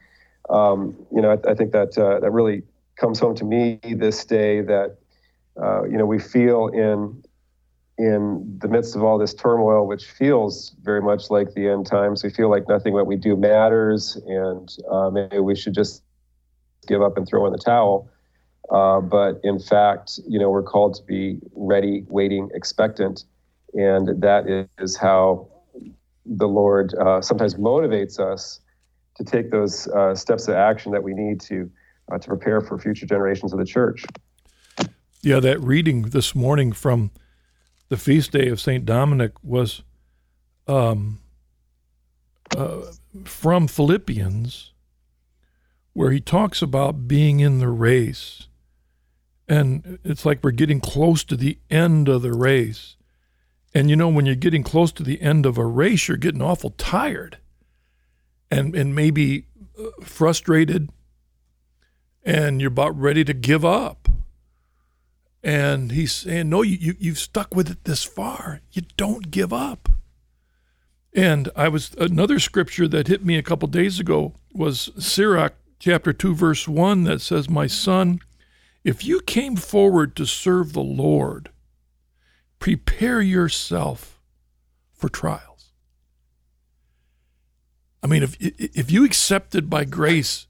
um, 0.51 0.97
you 1.15 1.23
know, 1.23 1.31
I, 1.31 1.51
I 1.51 1.55
think 1.55 1.73
that 1.73 1.97
uh, 1.97 2.21
that 2.21 2.31
really 2.31 2.63
comes 2.97 3.19
home 3.19 3.35
to 3.37 3.45
me 3.45 3.81
this 3.83 4.25
day 4.25 4.61
that 4.61 4.97
uh, 5.61 5.85
you 5.85 5.97
know 5.97 6.07
we 6.07 6.19
feel 6.19 6.69
in 6.69 7.23
in 7.99 8.59
the 8.61 8.69
midst 8.69 8.97
of 8.97 9.03
all 9.03 9.19
this 9.19 9.35
turmoil, 9.35 9.87
which 9.87 10.07
feels 10.07 10.75
very 10.83 11.03
much 11.03 11.31
like 11.31 11.53
the 11.55 11.69
end 11.69 11.87
times. 11.87 12.25
We 12.25 12.31
feel 12.31 12.51
like 12.51 12.67
nothing 12.69 12.95
what 12.95 13.07
we 13.07 13.17
do 13.17 13.37
matters, 13.37 14.17
and 14.27 14.75
uh, 14.91 15.11
maybe 15.11 15.39
we 15.39 15.55
should 15.55 15.75
just 15.75 16.03
give 16.87 17.03
up 17.03 17.17
and 17.17 17.29
throw 17.29 17.47
in 17.47 17.53
the 17.53 17.59
towel. 17.59 18.09
Uh, 18.71 19.01
but 19.01 19.41
in 19.43 19.59
fact, 19.59 20.19
you 20.29 20.39
know, 20.39 20.49
we're 20.51 20.63
called 20.63 20.95
to 20.95 21.03
be 21.03 21.39
ready, 21.55 22.05
waiting, 22.09 22.49
expectant, 22.55 23.25
and 23.75 24.21
that 24.23 24.69
is 24.79 24.97
how 24.97 25.49
the 26.25 26.49
Lord 26.49 26.95
uh, 26.95 27.21
sometimes 27.21 27.55
motivates 27.57 28.19
us 28.19 28.61
to 29.21 29.31
take 29.31 29.51
those 29.51 29.87
uh, 29.89 30.15
steps 30.15 30.49
of 30.49 30.55
action 30.55 30.93
that 30.93 31.03
we 31.03 31.13
need 31.13 31.41
to 31.43 31.71
uh, 32.11 32.19
to 32.19 32.27
prepare 32.27 32.61
for 32.63 32.79
future 32.79 33.05
generations 33.05 33.53
of 33.53 33.59
the 33.59 33.67
church. 33.67 34.05
Yeah, 35.23 35.41
that 35.41 35.61
reading 35.61 36.03
this 36.03 36.35
morning 36.35 36.73
from 36.73 37.11
the 37.91 37.99
feast 37.99 38.33
day 38.33 38.49
of 38.49 38.61
Saint 38.61 38.87
Dominic 38.87 39.33
was 39.43 39.83
um, 40.67 41.21
uh, 42.57 42.81
from 43.25 43.69
Philippians, 43.69 44.73
where 45.93 46.11
he 46.11 46.21
talks 46.21 46.63
about 46.63 47.07
being 47.07 47.41
in 47.41 47.59
the 47.59 47.69
race. 47.69 48.49
And 49.47 49.99
it's 50.03 50.25
like 50.25 50.43
we're 50.43 50.53
getting 50.53 50.81
close 50.81 51.25
to 51.25 51.37
the 51.37 51.59
end 51.69 52.09
of 52.09 52.23
the 52.23 52.33
race. 52.33 52.97
And 53.75 53.91
you 53.91 53.97
know, 53.97 54.09
when 54.09 54.25
you're 54.25 54.35
getting 54.35 54.63
close 54.63 54.93
to 54.93 55.03
the 55.03 55.21
end 55.21 55.45
of 55.45 55.59
a 55.59 55.67
race, 55.67 56.09
you're 56.09 56.17
getting 56.17 56.41
awful 56.41 56.71
tired 56.71 57.37
and, 58.51 58.75
and 58.75 58.95
maybe 58.95 59.47
uh, 59.79 59.89
frustrated 60.03 60.91
and 62.23 62.61
you're 62.61 62.69
about 62.69 62.99
ready 62.99 63.25
to 63.25 63.33
give 63.33 63.65
up. 63.65 64.09
And 65.43 65.93
he's 65.93 66.13
saying, 66.13 66.51
No, 66.51 66.63
you, 66.63 66.77
you, 66.79 66.95
you've 66.99 67.19
stuck 67.19 67.55
with 67.55 67.71
it 67.71 67.85
this 67.85 68.05
far. 68.05 68.61
You 68.73 68.83
don't 68.97 69.31
give 69.31 69.53
up. 69.53 69.89
And 71.13 71.49
I 71.57 71.69
was 71.69 71.95
another 71.99 72.39
scripture 72.39 72.87
that 72.89 73.09
hit 73.09 73.25
me 73.25 73.37
a 73.37 73.43
couple 73.43 73.67
days 73.69 73.99
ago 73.99 74.35
was 74.53 74.91
Sirach 74.99 75.55
chapter 75.79 76.13
2, 76.13 76.35
verse 76.35 76.69
1 76.69 77.05
that 77.05 77.21
says, 77.21 77.49
My 77.49 77.67
son, 77.67 78.21
if 78.85 79.05
you 79.05 79.21
came 79.21 79.57
forward 79.57 80.15
to 80.17 80.27
serve 80.27 80.73
the 80.73 80.83
Lord, 80.83 81.51
prepare 82.59 83.21
yourself 83.21 84.21
for 84.93 85.09
trials. 85.09 85.50
I 88.03 88.07
mean, 88.07 88.23
if, 88.23 88.37
if 88.41 88.91
you 88.91 89.05
accepted 89.05 89.69
by 89.69 89.85
grace 89.85 90.47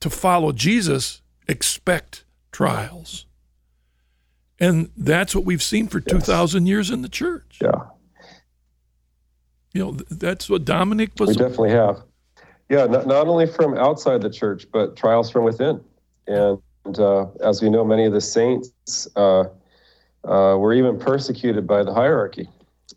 to 0.00 0.10
follow 0.10 0.52
Jesus, 0.52 1.22
expect 1.48 2.24
trials. 2.52 3.26
And 4.60 4.90
that's 4.96 5.34
what 5.34 5.44
we've 5.44 5.62
seen 5.62 5.88
for 5.88 5.98
yes. 5.98 6.26
2,000 6.26 6.66
years 6.66 6.90
in 6.90 7.02
the 7.02 7.08
church. 7.08 7.58
Yeah. 7.62 7.70
You 9.72 9.84
know, 9.84 9.92
that's 10.10 10.50
what 10.50 10.64
Dominic 10.64 11.12
was. 11.18 11.30
We 11.30 11.34
definitely 11.36 11.70
have. 11.70 12.02
Yeah, 12.68 12.86
not, 12.86 13.06
not 13.06 13.28
only 13.28 13.46
from 13.46 13.76
outside 13.76 14.20
the 14.20 14.30
church, 14.30 14.66
but 14.72 14.96
trials 14.96 15.30
from 15.30 15.44
within. 15.44 15.80
And 16.26 16.60
uh, 16.98 17.26
as 17.40 17.62
we 17.62 17.70
know, 17.70 17.84
many 17.84 18.04
of 18.04 18.12
the 18.12 18.20
saints 18.20 19.08
uh, 19.16 19.44
uh, 20.24 20.56
were 20.58 20.74
even 20.74 20.98
persecuted 20.98 21.66
by 21.66 21.82
the 21.82 21.94
hierarchy. 21.94 22.48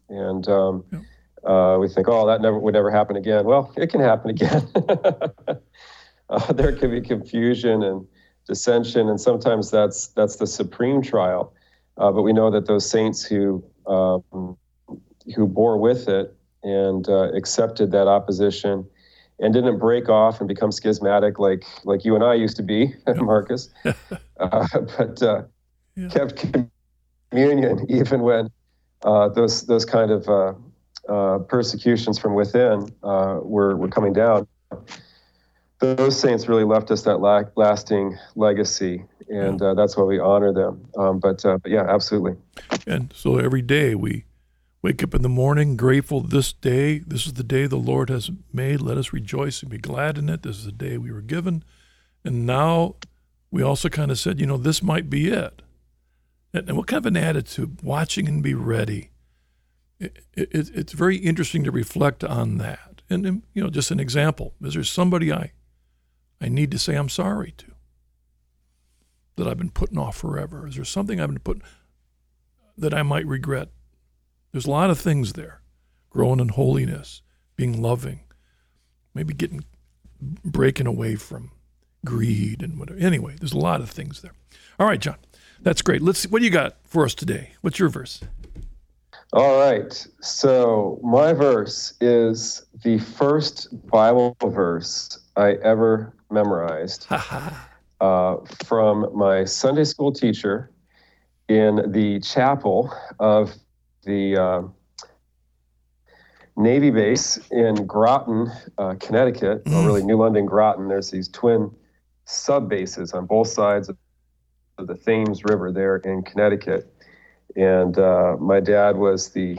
And 0.10 0.48
um, 0.50 0.84
yeah. 0.92 1.00
Uh, 1.44 1.78
we 1.80 1.90
think, 1.90 2.08
oh, 2.08 2.28
that 2.28 2.42
never 2.42 2.58
would 2.60 2.74
never 2.74 2.92
happen 2.92 3.16
again. 3.16 3.46
Well, 3.46 3.74
it 3.76 3.90
can 3.90 4.00
happen 4.00 4.30
again. 4.30 4.68
uh, 6.30 6.54
there 6.54 6.72
can 6.74 6.92
be 6.92 7.02
confusion 7.02 7.82
and 7.84 8.08
dissension, 8.48 9.10
and 9.10 9.20
sometimes 9.20 9.72
that's 9.72 10.08
that's 10.08 10.36
the 10.36 10.48
supreme 10.48 11.02
trial. 11.02 11.54
Uh, 11.98 12.12
but 12.12 12.22
we 12.22 12.34
know 12.34 12.52
that 12.52 12.68
those 12.68 12.90
saints 12.90 13.24
who 13.24 13.64
um, 13.88 14.58
who 15.36 15.48
bore 15.48 15.78
with 15.78 16.08
it 16.08 16.36
and 16.64 17.10
uh, 17.10 17.32
accepted 17.34 17.92
that 17.92 18.08
opposition 18.08 18.86
and 19.40 19.54
didn't 19.54 19.80
break 19.80 20.10
off 20.10 20.40
and 20.40 20.48
become 20.48 20.72
schismatic 20.72 21.40
like 21.40 21.64
like 21.84 22.06
you 22.06 22.16
and 22.16 22.24
I 22.24 22.36
used 22.36 22.56
to 22.58 22.64
be, 22.64 22.94
Marcus, 23.16 23.70
uh, 23.86 24.68
but 24.98 25.22
uh, 25.24 25.44
yeah. 25.96 26.08
kept 26.10 26.46
communion 27.32 27.86
even 27.90 28.22
when 28.22 28.50
uh, 29.04 29.30
those 29.30 29.66
those 29.66 29.86
kind 29.86 30.12
of 30.12 30.56
persecutions 31.48 32.20
from 32.20 32.36
within 32.36 32.92
uh, 33.04 33.40
were 33.42 33.76
were 33.76 33.90
coming 33.90 34.14
down 34.14 34.48
those 35.82 36.18
saints 36.18 36.48
really 36.48 36.64
left 36.64 36.92
us 36.92 37.02
that 37.02 37.18
la- 37.18 37.44
lasting 37.56 38.18
legacy, 38.36 39.04
and 39.30 39.62
uh, 39.62 39.74
that's 39.74 39.98
why 39.98 40.04
we 40.04 40.20
honor 40.20 40.54
them. 40.54 40.88
Um, 40.96 41.20
but, 41.20 41.44
uh, 41.44 41.58
but 41.58 41.72
yeah, 41.72 41.86
absolutely. 41.88 42.36
And 42.86 43.12
so 43.16 43.38
every 43.38 43.64
day 43.64 43.96
we 43.96 44.26
wake 44.84 45.04
up 45.04 45.16
in 45.16 45.24
the 45.24 45.30
morning 45.30 45.76
grateful 45.76 46.22
this 46.22 46.54
day. 46.54 47.00
This 47.00 47.26
is 47.26 47.34
the 47.34 47.44
day 47.44 47.66
the 47.66 47.78
Lord 47.78 48.10
has 48.10 48.30
made. 48.54 48.82
Let 48.82 48.98
us 48.98 49.12
rejoice 49.12 49.62
and 49.62 49.72
be 49.72 49.80
glad 49.80 50.18
in 50.18 50.30
it. 50.30 50.44
This 50.44 50.58
is 50.58 50.66
the 50.66 50.72
day 50.72 50.98
we 50.98 51.12
were 51.12 51.22
given. 51.22 51.64
And 52.24 52.46
now 52.46 52.96
we 53.50 53.64
also 53.64 53.90
kind 53.90 54.12
of 54.12 54.20
said, 54.20 54.40
you 54.40 54.46
know, 54.46 54.58
this 54.58 54.84
might 54.84 55.10
be 55.10 55.30
it. 55.30 55.64
And 56.54 56.78
what 56.78 56.88
kind 56.88 57.00
of 57.00 57.06
an 57.08 57.18
attitude? 57.18 57.82
Watching 57.82 58.28
and 58.28 58.44
be 58.44 58.54
ready. 58.54 59.11
It, 60.02 60.26
it, 60.34 60.72
it's 60.74 60.94
very 60.94 61.18
interesting 61.18 61.64
to 61.64 61.72
reflect 61.72 62.24
on 62.24 62.58
that. 62.58 63.02
And, 63.10 63.44
you 63.54 63.64
know, 63.64 63.70
just 63.70 63.92
an 63.92 64.00
example 64.00 64.54
is 64.62 64.74
there 64.74 64.84
somebody 64.84 65.32
I 65.32 65.52
I 66.40 66.50
need 66.50 66.72
to 66.72 66.80
say 66.80 66.96
I'm 66.96 67.10
sorry 67.10 67.54
to 67.58 67.68
that 69.36 69.48
I've 69.48 69.58
been 69.58 69.70
putting 69.70 69.98
off 69.98 70.18
forever? 70.18 70.68
Is 70.68 70.76
there 70.76 70.86
something 70.86 71.20
I've 71.22 71.30
been 71.30 71.40
putting 71.40 71.64
that 72.78 72.94
I 72.94 73.04
might 73.04 73.28
regret? 73.28 73.70
There's 74.52 74.66
a 74.66 74.72
lot 74.72 74.90
of 74.90 75.00
things 75.00 75.34
there. 75.34 75.62
Growing 76.10 76.40
in 76.40 76.50
holiness, 76.50 77.22
being 77.56 77.82
loving, 77.82 78.22
maybe 79.14 79.34
getting 79.34 79.64
breaking 80.20 80.88
away 80.88 81.16
from 81.16 81.52
greed 82.06 82.62
and 82.64 82.80
whatever. 82.80 83.00
Anyway, 83.00 83.36
there's 83.40 83.54
a 83.54 83.58
lot 83.58 83.82
of 83.82 83.90
things 83.90 84.22
there. 84.22 84.34
All 84.80 84.88
right, 84.88 85.00
John. 85.00 85.18
That's 85.62 85.82
great. 85.82 86.02
Let's 86.02 86.20
see 86.20 86.28
what 86.28 86.40
do 86.40 86.46
you 86.46 86.52
got 86.52 86.78
for 86.84 87.06
us 87.06 87.14
today? 87.14 87.52
What's 87.62 87.78
your 87.78 87.90
verse? 87.90 88.22
All 89.34 89.58
right. 89.58 90.08
So, 90.20 91.00
my 91.02 91.32
verse 91.32 91.94
is 92.02 92.66
the 92.84 93.00
first 93.00 93.70
Bible 93.88 94.36
verse 94.44 95.18
I 95.38 95.54
ever 95.64 96.14
memorized 96.30 97.08
uh, 98.02 98.38
from 98.66 99.10
my 99.16 99.46
Sunday 99.46 99.86
school 99.86 100.12
teacher 100.12 100.72
in 101.48 101.92
the 101.94 102.20
chapel 102.20 102.94
of 103.20 103.54
the 104.04 104.36
uh, 104.36 104.62
Navy 106.58 106.92
base 106.92 107.38
in 107.52 107.88
Groton, 107.88 108.52
uh, 108.78 108.96
Connecticut, 109.00 109.64
mm. 109.64 109.74
or 109.74 109.86
really 109.86 110.04
New 110.04 110.18
London, 110.18 110.46
Groton. 110.46 110.90
There's 110.90 111.10
these 111.10 111.30
twin 111.30 111.72
sub 112.26 112.70
bases 112.70 113.14
on 113.14 113.28
both 113.28 113.48
sides 113.48 113.90
of 113.90 113.98
the 114.88 114.96
Thames 114.96 115.46
River 115.46 115.72
there 115.72 115.96
in 115.98 116.22
Connecticut. 116.24 116.94
And 117.56 117.98
uh, 117.98 118.38
my 118.40 118.60
dad 118.60 118.98
was 118.98 119.30
the 119.30 119.58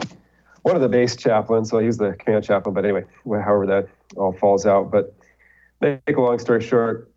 one 0.62 0.76
of 0.76 0.82
the 0.82 0.88
base 0.88 1.16
chaplains, 1.16 1.70
so 1.70 1.78
he's 1.78 1.98
the 1.98 2.12
command 2.12 2.44
chaplain. 2.44 2.74
But 2.74 2.84
anyway, 2.84 3.04
however 3.26 3.66
that 3.66 3.88
all 4.16 4.32
falls 4.32 4.66
out. 4.66 4.90
But 4.90 5.14
make 5.80 6.16
a 6.16 6.20
long 6.20 6.38
story 6.38 6.62
short, 6.62 7.10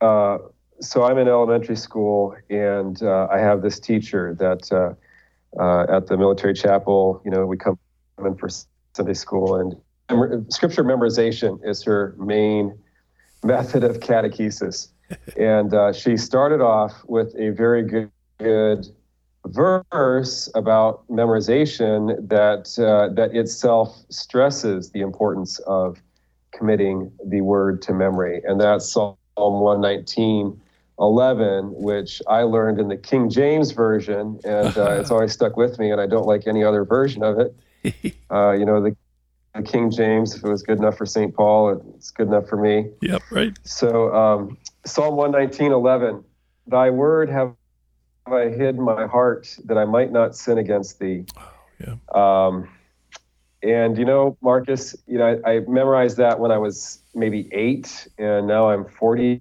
uh, 0.00 0.38
so 0.80 1.04
I'm 1.04 1.18
in 1.18 1.28
elementary 1.28 1.76
school, 1.76 2.36
and 2.50 3.02
uh, 3.02 3.28
I 3.30 3.38
have 3.38 3.62
this 3.62 3.80
teacher 3.80 4.34
that 4.38 4.72
uh, 4.72 4.94
uh 5.60 5.86
at 5.88 6.06
the 6.06 6.16
military 6.16 6.54
chapel, 6.54 7.20
you 7.24 7.30
know, 7.30 7.46
we 7.46 7.56
come 7.56 7.78
in 8.24 8.36
for 8.36 8.48
Sunday 8.94 9.14
school, 9.14 9.56
and 9.56 10.52
scripture 10.52 10.84
memorization 10.84 11.58
is 11.64 11.82
her 11.84 12.14
main 12.18 12.78
method 13.42 13.84
of 13.84 14.00
catechesis. 14.00 14.88
and 15.38 15.74
uh, 15.74 15.92
she 15.92 16.16
started 16.16 16.60
off 16.60 17.04
with 17.06 17.34
a 17.38 17.50
very 17.50 17.82
good, 17.82 18.10
good 18.38 18.86
verse 19.46 20.50
about 20.54 21.06
memorization 21.08 22.28
that 22.28 22.78
uh, 22.78 23.12
that 23.14 23.34
itself 23.34 24.04
stresses 24.08 24.90
the 24.90 25.00
importance 25.00 25.58
of 25.60 26.00
committing 26.52 27.12
the 27.26 27.40
word 27.40 27.82
to 27.82 27.92
memory. 27.92 28.40
And 28.44 28.60
that's 28.60 28.88
Psalm 28.88 29.16
119, 29.36 30.60
11, 30.98 31.72
which 31.74 32.22
I 32.28 32.42
learned 32.42 32.78
in 32.78 32.88
the 32.88 32.96
King 32.96 33.28
James 33.28 33.72
version, 33.72 34.40
and 34.44 34.76
uh, 34.78 35.00
it's 35.00 35.10
always 35.10 35.32
stuck 35.32 35.56
with 35.56 35.78
me, 35.78 35.90
and 35.90 36.00
I 36.00 36.06
don't 36.06 36.26
like 36.26 36.46
any 36.46 36.62
other 36.64 36.84
version 36.84 37.22
of 37.22 37.38
it. 37.38 37.54
Uh, 38.30 38.52
you 38.52 38.64
know, 38.64 38.82
the, 38.82 38.96
the, 39.54 39.62
King 39.62 39.90
James, 39.90 40.34
if 40.34 40.42
it 40.42 40.48
was 40.48 40.62
good 40.62 40.78
enough 40.78 40.96
for 40.96 41.04
St. 41.04 41.32
Paul, 41.34 41.80
it's 41.94 42.10
good 42.10 42.26
enough 42.26 42.48
for 42.48 42.56
me. 42.56 42.88
Yep, 43.02 43.22
right. 43.30 43.52
So, 43.62 44.12
um, 44.12 44.56
Psalm 44.86 45.14
119, 45.16 45.70
11, 45.70 46.24
Thy 46.66 46.88
word 46.88 47.28
have 47.28 47.54
I 48.26 48.48
hid 48.48 48.78
my 48.78 49.06
heart 49.06 49.54
that 49.64 49.76
I 49.76 49.84
might 49.84 50.10
not 50.10 50.34
sin 50.34 50.58
against 50.58 50.98
thee. 50.98 51.24
Oh, 51.36 51.52
yeah. 51.80 51.96
Um, 52.14 52.68
and 53.62 53.98
you 53.98 54.04
know, 54.04 54.36
Marcus, 54.40 54.96
you 55.06 55.18
know, 55.18 55.40
I, 55.44 55.56
I, 55.56 55.60
memorized 55.60 56.16
that 56.18 56.38
when 56.38 56.50
I 56.50 56.58
was 56.58 57.00
maybe 57.14 57.48
eight, 57.52 58.08
and 58.18 58.46
now 58.46 58.68
I'm 58.68 58.84
48, 58.84 59.40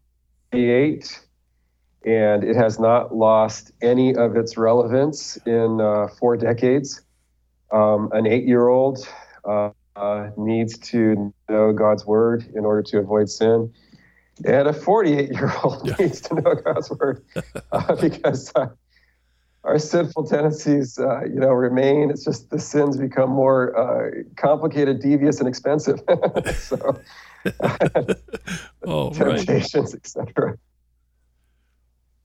and 2.06 2.44
it 2.44 2.56
has 2.56 2.80
not 2.80 3.16
lost 3.16 3.72
any 3.82 4.16
of 4.16 4.36
its 4.36 4.58
relevance 4.58 5.38
in 5.46 5.82
uh, 5.82 6.08
four 6.20 6.38
decades. 6.38 7.02
Um, 7.72 8.10
an 8.14 8.28
eight-year-old 8.28 9.08
uh, 9.46 9.72
uh, 9.96 10.30
needs 10.38 10.78
to 10.78 11.34
know 11.50 11.74
God's 11.74 12.06
word 12.06 12.46
in 12.56 12.66
order 12.66 12.84
to 12.84 13.00
avoid 13.00 13.30
sin, 13.30 13.74
and 14.46 14.68
a 14.68 14.74
48-year-old 14.74 15.88
yeah. 15.88 15.96
needs 16.00 16.22
to 16.22 16.36
know 16.36 16.56
God's 16.56 16.90
word 16.90 17.24
uh, 17.72 17.96
because 18.02 18.52
uh, 18.56 18.68
our 19.64 19.80
sinful 19.80 20.26
tendencies, 20.26 21.00
uh, 21.00 21.22
you 21.24 21.40
know, 21.40 21.50
remain. 21.50 22.10
It's 22.10 22.26
just 22.26 22.50
the 22.50 22.60
sins 22.60 22.98
become 22.98 23.30
more 23.30 23.78
uh, 23.78 24.24
complicated, 24.36 25.00
devious, 25.00 25.40
and 25.40 25.48
expensive. 25.48 26.02
so, 26.56 27.00
oh, 28.84 29.12
temptations, 29.12 29.94
right. 29.94 29.96
etc. 29.96 30.58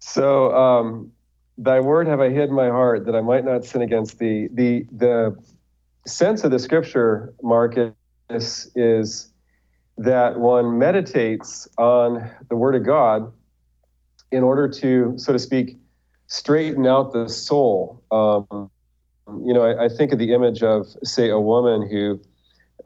So, 0.00 0.52
um, 0.54 1.12
thy 1.58 1.80
word 1.80 2.06
have 2.08 2.20
I 2.20 2.30
hid 2.30 2.48
in 2.48 2.54
my 2.54 2.68
heart 2.68 3.06
that 3.06 3.14
I 3.14 3.20
might 3.20 3.44
not 3.44 3.64
sin 3.64 3.82
against 3.82 4.18
thee. 4.18 4.48
The 4.52 4.86
the 4.90 5.36
sense 6.06 6.42
of 6.42 6.50
the 6.50 6.58
scripture, 6.58 7.34
Marcus, 7.42 7.92
is 8.74 9.30
that 9.99 10.38
one 10.38 10.78
meditates 10.78 11.69
on 11.76 12.31
the 12.49 12.57
word 12.57 12.75
of 12.75 12.85
God 12.85 13.33
in 14.31 14.43
order 14.43 14.69
to, 14.69 15.14
so 15.17 15.33
to 15.33 15.38
speak, 15.38 15.76
straighten 16.28 16.87
out 16.87 17.12
the 17.12 17.28
soul. 17.28 18.02
Um, 18.11 18.71
you 19.45 19.52
know, 19.52 19.62
I, 19.62 19.87
I, 19.87 19.88
think 19.88 20.12
of 20.12 20.19
the 20.19 20.33
image 20.33 20.62
of, 20.62 20.87
say, 21.02 21.28
a 21.28 21.40
woman 21.40 21.88
who, 21.88 22.21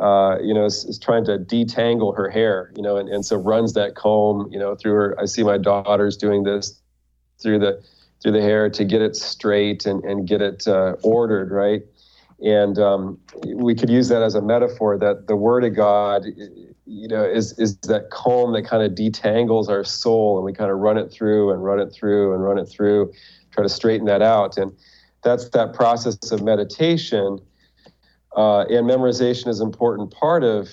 uh, 0.03 0.39
you 0.41 0.55
know, 0.55 0.65
is, 0.65 0.85
is, 0.85 0.99
trying 0.99 1.25
to 1.27 1.39
detangle 1.39 2.17
her 2.17 2.29
hair, 2.31 2.73
you 2.77 2.83
know, 2.83 2.97
and, 2.97 3.09
and 3.09 3.25
so 3.25 3.37
runs 3.37 3.75
that 3.75 3.95
comb, 3.95 4.49
you 4.51 4.59
know, 4.59 4.75
through 4.75 4.93
her. 4.93 5.21
I 5.21 5.27
see 5.27 5.43
my 5.43 5.59
daughters 5.59 6.17
doing 6.17 6.45
this 6.45 6.81
through 7.41 7.59
the 7.59 7.83
through 8.21 8.33
the 8.33 8.41
hair 8.41 8.71
to 8.71 8.85
get 8.85 9.03
it 9.03 9.17
straight 9.17 9.85
and, 9.85 10.03
and 10.05 10.29
get 10.29 10.41
it 10.41 10.67
uh, 10.69 10.95
ordered, 11.03 11.51
right? 11.51 11.83
And 12.41 12.79
um, 12.79 13.21
we 13.45 13.75
could 13.75 13.91
use 13.91 14.09
that 14.09 14.23
as 14.23 14.35
a 14.35 14.43
metaphor 14.43 14.97
that 14.99 15.27
the 15.27 15.37
Word 15.37 15.65
of 15.65 15.75
God, 15.75 16.25
you 16.93 17.09
know, 17.09 17.25
is 17.25 17.59
is 17.59 17.79
that 17.79 18.11
comb 18.11 18.53
that 18.53 18.63
kind 18.63 18.83
of 18.83 18.93
detangles 18.93 19.69
our 19.69 19.83
soul, 19.83 20.37
and 20.37 20.45
we 20.45 20.53
kind 20.53 20.71
of 20.71 20.79
run 20.79 20.99
it 20.99 21.11
through 21.11 21.51
and 21.51 21.65
run 21.65 21.81
it 21.81 21.91
through 21.91 22.35
and 22.35 22.45
run 22.45 22.59
it 22.59 22.67
through, 22.67 23.11
try 23.51 23.63
to 23.63 23.69
straighten 23.69 24.07
that 24.07 24.21
out. 24.21 24.59
And 24.59 24.73
that's 25.23 25.49
that 25.51 25.73
process 25.73 26.31
of 26.31 26.43
meditation. 26.43 27.39
Uh, 28.37 28.61
and 28.61 28.87
memorization 28.89 29.49
is 29.49 29.61
an 29.61 29.67
important 29.67 30.11
part 30.11 30.45
of 30.45 30.69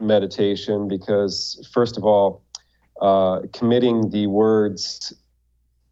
meditation 0.00 0.88
because, 0.88 1.68
first 1.72 1.96
of 1.96 2.04
all, 2.04 2.42
uh, 3.00 3.40
committing 3.52 4.10
the 4.10 4.26
words 4.26 5.12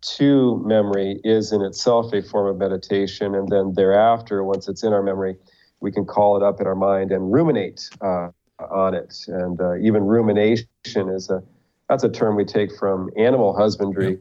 to 0.00 0.60
memory 0.66 1.20
is 1.22 1.52
in 1.52 1.62
itself 1.62 2.12
a 2.12 2.22
form 2.22 2.48
of 2.48 2.56
meditation. 2.56 3.34
And 3.34 3.48
then 3.48 3.74
thereafter, 3.74 4.42
once 4.42 4.68
it's 4.68 4.82
in 4.82 4.92
our 4.92 5.02
memory, 5.02 5.36
we 5.80 5.92
can 5.92 6.04
call 6.04 6.36
it 6.36 6.42
up 6.42 6.60
in 6.60 6.66
our 6.66 6.74
mind 6.74 7.12
and 7.12 7.32
ruminate 7.32 7.88
uh, 8.00 8.28
on 8.70 8.94
it. 8.94 9.16
And 9.28 9.60
uh, 9.60 9.76
even 9.76 10.04
rumination 10.04 10.66
is 10.94 11.30
a 11.30 11.42
that's 11.88 12.04
a 12.04 12.08
term 12.08 12.36
we 12.36 12.44
take 12.44 12.74
from 12.78 13.10
animal 13.16 13.54
husbandry 13.56 14.18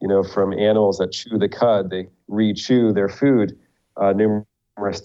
you 0.00 0.08
know, 0.08 0.22
from 0.22 0.52
animals 0.52 0.98
that 0.98 1.12
chew 1.12 1.38
the 1.38 1.48
cud, 1.48 1.90
they 1.90 2.08
re-chew 2.28 2.92
their 2.92 3.08
food 3.08 3.58
uh, 3.96 4.12
numerous 4.12 5.02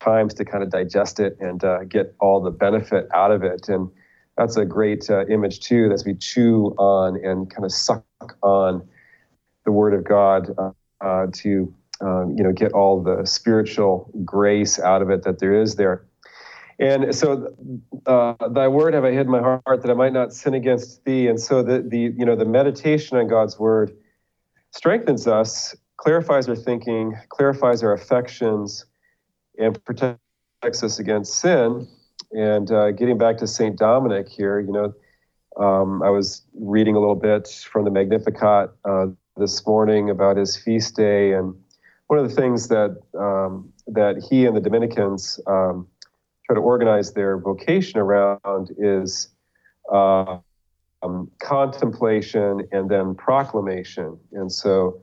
times 0.00 0.34
to 0.34 0.44
kind 0.44 0.62
of 0.62 0.70
digest 0.70 1.20
it 1.20 1.36
and 1.40 1.62
uh, 1.64 1.84
get 1.84 2.14
all 2.20 2.40
the 2.40 2.50
benefit 2.50 3.06
out 3.14 3.30
of 3.30 3.42
it. 3.42 3.68
And 3.68 3.90
that's 4.36 4.56
a 4.56 4.64
great 4.64 5.10
uh, 5.10 5.26
image 5.26 5.60
too, 5.60 5.90
as 5.92 6.04
we 6.04 6.14
chew 6.14 6.74
on 6.78 7.22
and 7.22 7.50
kind 7.50 7.64
of 7.64 7.72
suck 7.72 8.04
on 8.42 8.86
the 9.64 9.72
Word 9.72 9.92
of 9.92 10.04
God 10.04 10.48
uh, 10.56 10.70
uh, 11.02 11.26
to, 11.32 11.74
um, 12.00 12.34
you 12.36 12.42
know, 12.42 12.52
get 12.52 12.72
all 12.72 13.02
the 13.02 13.26
spiritual 13.26 14.10
grace 14.24 14.78
out 14.78 15.02
of 15.02 15.10
it 15.10 15.24
that 15.24 15.40
there 15.40 15.60
is 15.60 15.74
there. 15.74 16.06
And 16.80 17.14
so, 17.14 17.54
uh, 18.06 18.34
thy 18.50 18.68
word 18.68 18.94
have 18.94 19.04
I 19.04 19.10
hid 19.10 19.22
in 19.22 19.30
my 19.30 19.40
heart 19.40 19.82
that 19.82 19.90
I 19.90 19.94
might 19.94 20.12
not 20.12 20.32
sin 20.32 20.54
against 20.54 21.04
thee. 21.04 21.26
And 21.26 21.40
so, 21.40 21.62
the 21.62 21.82
the 21.82 22.14
you 22.16 22.24
know 22.24 22.36
the 22.36 22.44
meditation 22.44 23.16
on 23.16 23.26
God's 23.26 23.58
word 23.58 23.96
strengthens 24.70 25.26
us, 25.26 25.74
clarifies 25.96 26.48
our 26.48 26.54
thinking, 26.54 27.16
clarifies 27.30 27.82
our 27.82 27.92
affections, 27.92 28.86
and 29.58 29.82
protects 29.84 30.18
us 30.62 30.98
against 31.00 31.34
sin. 31.34 31.88
And 32.32 32.70
uh, 32.70 32.92
getting 32.92 33.18
back 33.18 33.38
to 33.38 33.46
St. 33.46 33.76
Dominic 33.76 34.28
here, 34.28 34.60
you 34.60 34.72
know, 34.72 34.92
um, 35.58 36.02
I 36.02 36.10
was 36.10 36.42
reading 36.54 36.94
a 36.94 37.00
little 37.00 37.16
bit 37.16 37.48
from 37.48 37.84
the 37.84 37.90
Magnificat 37.90 38.70
uh, 38.84 39.06
this 39.36 39.66
morning 39.66 40.10
about 40.10 40.36
his 40.36 40.56
feast 40.56 40.94
day, 40.94 41.32
and 41.32 41.54
one 42.06 42.20
of 42.20 42.28
the 42.28 42.34
things 42.34 42.68
that 42.68 42.96
um, 43.18 43.72
that 43.88 44.24
he 44.30 44.46
and 44.46 44.56
the 44.56 44.60
Dominicans 44.60 45.40
um, 45.48 45.88
try 46.48 46.54
to 46.54 46.60
organize 46.60 47.12
their 47.12 47.36
vocation 47.38 48.00
around 48.00 48.70
is 48.78 49.28
uh, 49.92 50.38
um, 51.02 51.30
contemplation 51.40 52.66
and 52.72 52.90
then 52.90 53.14
proclamation. 53.14 54.18
And 54.32 54.50
so, 54.50 55.00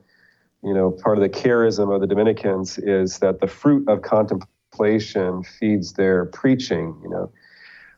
you 0.64 0.74
know, 0.74 0.90
part 0.90 1.18
of 1.18 1.22
the 1.22 1.28
charism 1.28 1.94
of 1.94 2.00
the 2.00 2.06
Dominicans 2.06 2.78
is 2.78 3.18
that 3.20 3.40
the 3.40 3.46
fruit 3.46 3.88
of 3.88 4.02
contemplation 4.02 5.44
feeds 5.44 5.92
their 5.92 6.26
preaching, 6.26 6.98
you 7.02 7.10
know, 7.10 7.32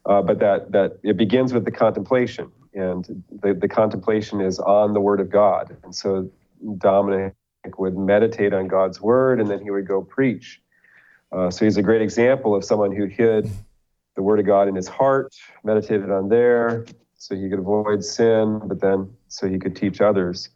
uh, 0.07 0.21
but 0.21 0.39
that, 0.41 0.71
that 0.73 0.99
it 1.03 1.17
begins 1.17 1.55
with 1.55 1.65
the 1.65 1.71
contemplation 1.71 2.53
and 2.75 3.25
the, 3.43 3.55
the 3.55 3.69
contemplation 3.69 4.41
is 4.43 4.59
on 4.59 4.93
the 4.93 5.01
word 5.01 5.21
of 5.21 5.31
God. 5.31 5.75
And 5.83 5.95
so 5.95 6.31
Dominic 6.77 7.35
would 7.79 7.97
meditate 7.97 8.53
on 8.53 8.69
God's 8.69 9.01
word 9.01 9.41
and 9.41 9.51
then 9.51 9.63
he 9.63 9.71
would 9.71 9.89
go 9.89 10.03
preach. 10.03 10.61
Uh, 11.31 11.51
so 11.51 11.65
he's 11.65 11.77
a 11.77 11.83
great 11.83 12.03
example 12.03 12.55
of 12.55 12.65
someone 12.65 12.95
who 12.95 13.05
hid 13.05 13.51
the 14.17 14.23
word 14.23 14.41
of 14.41 14.47
God 14.47 14.69
in 14.69 14.75
his 14.75 14.89
heart, 14.89 15.35
meditated 15.63 16.11
on 16.11 16.29
there, 16.29 16.85
so 17.15 17.35
he 17.37 17.49
could 17.49 17.59
avoid 17.59 18.03
sin, 18.05 18.61
but 18.65 18.81
then 18.81 19.11
so 19.29 19.49
he 19.49 19.59
could 19.59 19.77
teach 19.77 20.01
others 20.01 20.49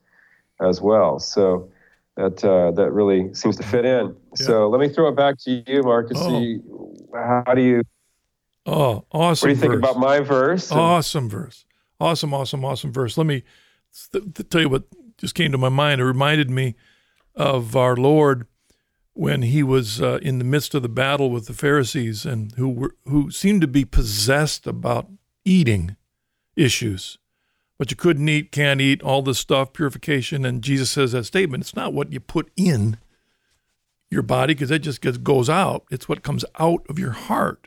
as 0.60 0.80
well. 0.80 1.18
So 1.18 1.70
that 2.16 2.44
uh, 2.44 2.70
that 2.72 2.90
really 2.92 3.32
seems 3.34 3.56
to 3.56 3.62
fit 3.62 3.84
in. 3.84 4.06
Yeah. 4.38 4.46
So 4.46 4.68
let 4.68 4.80
me 4.80 4.88
throw 4.88 5.08
it 5.08 5.16
back 5.16 5.38
to 5.40 5.62
you, 5.66 5.82
Marcus. 5.82 6.18
Oh. 6.20 6.96
How 7.14 7.54
do 7.54 7.62
you? 7.62 7.82
Oh, 8.64 9.04
awesome! 9.12 9.48
What 9.48 9.54
do 9.54 9.60
you 9.60 9.60
think 9.60 9.74
about 9.74 9.98
my 9.98 10.20
verse? 10.20 10.70
Awesome 10.70 11.28
verse. 11.28 11.64
Awesome, 12.00 12.32
awesome, 12.34 12.64
awesome 12.64 12.92
verse. 12.92 13.16
Let 13.16 13.26
me 13.26 13.44
th- 14.12 14.24
th- 14.34 14.48
tell 14.48 14.60
you 14.60 14.68
what 14.68 14.84
just 15.18 15.34
came 15.34 15.52
to 15.52 15.58
my 15.58 15.68
mind. 15.68 16.00
It 16.00 16.04
reminded 16.04 16.50
me 16.50 16.74
of 17.34 17.76
our 17.76 17.96
Lord 17.96 18.46
when 19.14 19.42
he 19.42 19.62
was 19.62 20.00
uh, 20.00 20.18
in 20.22 20.38
the 20.38 20.44
midst 20.44 20.74
of 20.74 20.82
the 20.82 20.88
battle 20.88 21.30
with 21.30 21.46
the 21.46 21.52
Pharisees 21.52 22.24
and 22.24 22.52
who 22.52 22.68
were 22.68 22.94
who 23.06 23.30
seemed 23.30 23.60
to 23.60 23.66
be 23.66 23.84
possessed 23.84 24.66
about 24.66 25.08
eating 25.44 25.96
issues. 26.56 27.18
But 27.78 27.90
you 27.90 27.96
couldn't 27.96 28.28
eat, 28.28 28.52
can't 28.52 28.80
eat, 28.80 29.02
all 29.02 29.22
this 29.22 29.38
stuff, 29.38 29.72
purification. 29.72 30.44
And 30.44 30.62
Jesus 30.62 30.90
says 30.90 31.12
that 31.12 31.24
statement. 31.24 31.64
It's 31.64 31.74
not 31.74 31.92
what 31.92 32.12
you 32.12 32.20
put 32.20 32.50
in 32.56 32.98
your 34.08 34.22
body 34.22 34.54
because 34.54 34.68
that 34.68 34.80
just 34.80 35.00
gets, 35.00 35.18
goes 35.18 35.50
out. 35.50 35.84
It's 35.90 36.08
what 36.08 36.22
comes 36.22 36.44
out 36.60 36.86
of 36.88 36.98
your 36.98 37.10
heart. 37.10 37.66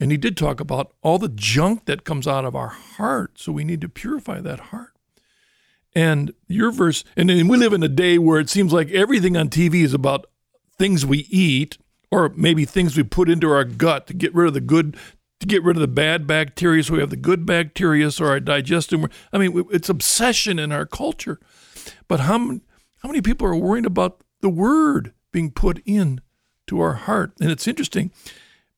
And 0.00 0.10
he 0.10 0.16
did 0.16 0.36
talk 0.36 0.58
about 0.58 0.92
all 1.02 1.18
the 1.18 1.28
junk 1.28 1.84
that 1.84 2.04
comes 2.04 2.26
out 2.26 2.44
of 2.44 2.56
our 2.56 2.68
heart. 2.68 3.38
So 3.38 3.52
we 3.52 3.64
need 3.64 3.80
to 3.82 3.88
purify 3.88 4.40
that 4.40 4.60
heart. 4.60 4.90
And 5.94 6.34
your 6.48 6.72
verse, 6.72 7.04
and 7.16 7.28
we 7.28 7.56
live 7.56 7.72
in 7.72 7.82
a 7.82 7.88
day 7.88 8.18
where 8.18 8.40
it 8.40 8.50
seems 8.50 8.72
like 8.72 8.90
everything 8.90 9.36
on 9.36 9.48
TV 9.48 9.84
is 9.84 9.94
about 9.94 10.26
things 10.78 11.06
we 11.06 11.26
eat 11.30 11.78
or 12.10 12.30
maybe 12.36 12.64
things 12.64 12.96
we 12.96 13.02
put 13.02 13.28
into 13.28 13.50
our 13.50 13.64
gut 13.64 14.06
to 14.06 14.14
get 14.14 14.34
rid 14.34 14.48
of 14.48 14.54
the 14.54 14.60
good 14.60 14.96
to 15.40 15.46
get 15.46 15.62
rid 15.62 15.76
of 15.76 15.80
the 15.80 15.88
bad 15.88 16.26
bacteria 16.26 16.82
so 16.82 16.94
we 16.94 17.00
have 17.00 17.10
the 17.10 17.16
good 17.16 17.44
bacteria 17.44 18.10
so 18.10 18.24
our 18.24 18.40
digestive 18.40 19.04
i 19.32 19.38
mean 19.38 19.64
it's 19.70 19.88
obsession 19.88 20.58
in 20.58 20.72
our 20.72 20.86
culture. 20.86 21.38
But 22.08 22.20
how, 22.20 22.38
how 22.38 23.08
many 23.08 23.20
people 23.20 23.46
are 23.46 23.56
worried 23.56 23.86
about 23.86 24.22
the 24.40 24.48
word 24.48 25.12
being 25.32 25.50
put 25.50 25.82
in 25.84 26.20
to 26.66 26.80
our 26.80 26.94
heart? 26.94 27.32
And 27.40 27.50
it's 27.50 27.68
interesting 27.68 28.10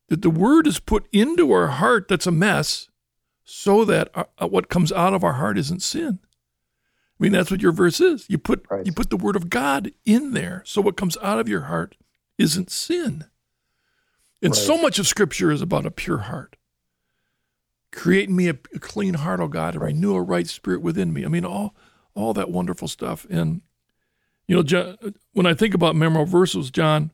that 0.09 0.23
the 0.23 0.31
word 0.31 0.67
is 0.67 0.79
put 0.79 1.09
into 1.13 1.53
our 1.53 1.69
heart 1.69 2.09
that's 2.09 2.27
a 2.27 2.33
mess 2.33 2.89
so 3.45 3.85
that 3.85 4.11
our, 4.15 4.29
uh, 4.39 4.49
what 4.49 4.69
comes 4.69 4.93
out 4.93 5.15
of 5.15 5.25
our 5.25 5.35
heart 5.35 5.59
isn't 5.59 5.83
sin 5.83 6.19
I 7.19 7.23
mean, 7.23 7.33
that's 7.33 7.51
what 7.51 7.63
your 7.63 7.73
verse 7.73 8.01
is. 8.01 8.27
You 8.29 8.39
put 8.39 8.67
Right. 8.71 8.85
you 8.85 8.93
put 8.93 9.11
the 9.11 9.17
word 9.17 9.37
of 9.37 9.49
God 9.49 9.91
in 10.05 10.33
there, 10.33 10.63
so 10.67 10.81
what 10.83 10.97
comes 10.97 11.17
out 11.23 11.39
of 11.39 11.49
your 11.49 11.63
heart 11.63 11.97
isn't 12.39 12.71
sin. 12.71 13.25
And 14.43 14.55
so 14.55 14.77
much 14.81 14.99
of 14.99 15.07
Scripture 15.07 15.51
is 15.51 15.63
about 15.63 15.87
a 15.87 15.91
pure 15.91 16.19
heart. 16.19 16.57
Create 17.91 18.29
me 18.29 18.49
a, 18.49 18.59
a 18.75 18.79
clean 18.79 19.15
heart, 19.15 19.41
O 19.41 19.49
God, 19.49 19.75
and 19.75 19.83
renew 19.83 20.15
a 20.15 20.23
right 20.23 20.47
spirit 20.47 20.83
within 20.83 21.13
me. 21.13 21.25
I 21.25 21.29
mean, 21.29 21.45
all 21.45 21.75
all 22.15 22.35
that 22.35 22.51
wonderful 22.51 22.89
stuff. 22.89 23.27
And 23.31 23.63
you 24.47 24.55
know, 24.55 24.63
John, 24.63 24.97
when 25.33 25.47
I 25.47 25.55
think 25.55 25.75
about 25.75 25.97
memorable 25.97 26.31
verses, 26.31 26.71
John, 26.71 27.11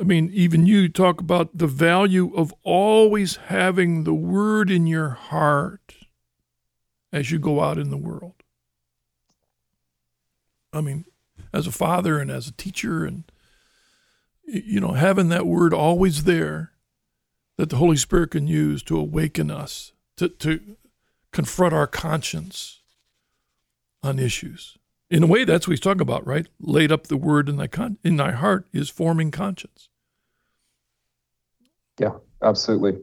I 0.00 0.04
mean, 0.04 0.30
even 0.32 0.64
you 0.66 0.88
talk 0.88 1.20
about 1.20 1.58
the 1.58 1.66
value 1.66 2.32
of 2.34 2.54
always 2.62 3.36
having 3.36 4.04
the 4.04 4.14
word 4.14 4.70
in 4.70 4.86
your 4.86 5.10
heart 5.10 5.94
as 7.12 7.30
you 7.30 7.38
go 7.38 7.60
out 7.60 7.78
in 7.78 7.90
the 7.90 7.96
world. 7.96 8.43
I 10.74 10.80
mean, 10.80 11.04
as 11.52 11.66
a 11.66 11.72
father 11.72 12.18
and 12.18 12.30
as 12.30 12.48
a 12.48 12.52
teacher, 12.52 13.04
and 13.04 13.24
you 14.44 14.80
know, 14.80 14.92
having 14.92 15.28
that 15.30 15.46
word 15.46 15.72
always 15.72 16.24
there 16.24 16.72
that 17.56 17.70
the 17.70 17.76
Holy 17.76 17.96
Spirit 17.96 18.32
can 18.32 18.46
use 18.46 18.82
to 18.82 18.98
awaken 18.98 19.50
us, 19.50 19.92
to, 20.16 20.28
to 20.28 20.76
confront 21.32 21.72
our 21.72 21.86
conscience 21.86 22.80
on 24.02 24.18
issues. 24.18 24.76
In 25.10 25.22
a 25.22 25.26
way, 25.26 25.44
that's 25.44 25.66
what 25.66 25.72
he's 25.72 25.80
talking 25.80 26.00
about, 26.00 26.26
right? 26.26 26.48
Laid 26.58 26.90
up 26.90 27.06
the 27.06 27.16
word 27.16 27.48
in 27.48 27.56
thy 27.56 27.66
con- 27.68 27.98
in 28.02 28.16
thy 28.16 28.32
heart 28.32 28.66
is 28.72 28.90
forming 28.90 29.30
conscience. 29.30 29.88
Yeah, 32.00 32.14
absolutely. 32.42 32.98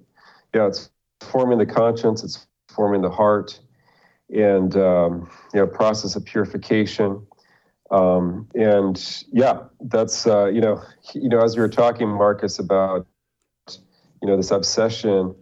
Yeah, 0.53 0.67
it's 0.67 0.89
forming 1.21 1.57
the 1.57 1.65
conscience, 1.65 2.23
it's 2.23 2.47
forming 2.67 3.01
the 3.01 3.09
heart, 3.09 3.59
and 4.29 4.75
um, 4.75 5.29
you 5.53 5.59
know, 5.59 5.67
process 5.67 6.15
of 6.15 6.25
purification. 6.25 7.25
Um, 7.91 8.47
and 8.55 9.23
yeah, 9.31 9.63
that's 9.81 10.25
uh, 10.25 10.45
you 10.45 10.61
know, 10.61 10.81
you 11.13 11.29
know, 11.29 11.41
as 11.41 11.55
you 11.55 11.61
were 11.61 11.69
talking, 11.69 12.07
Marcus, 12.07 12.57
about 12.57 13.05
you 13.69 14.27
know 14.27 14.37
this 14.37 14.51
obsession 14.51 15.35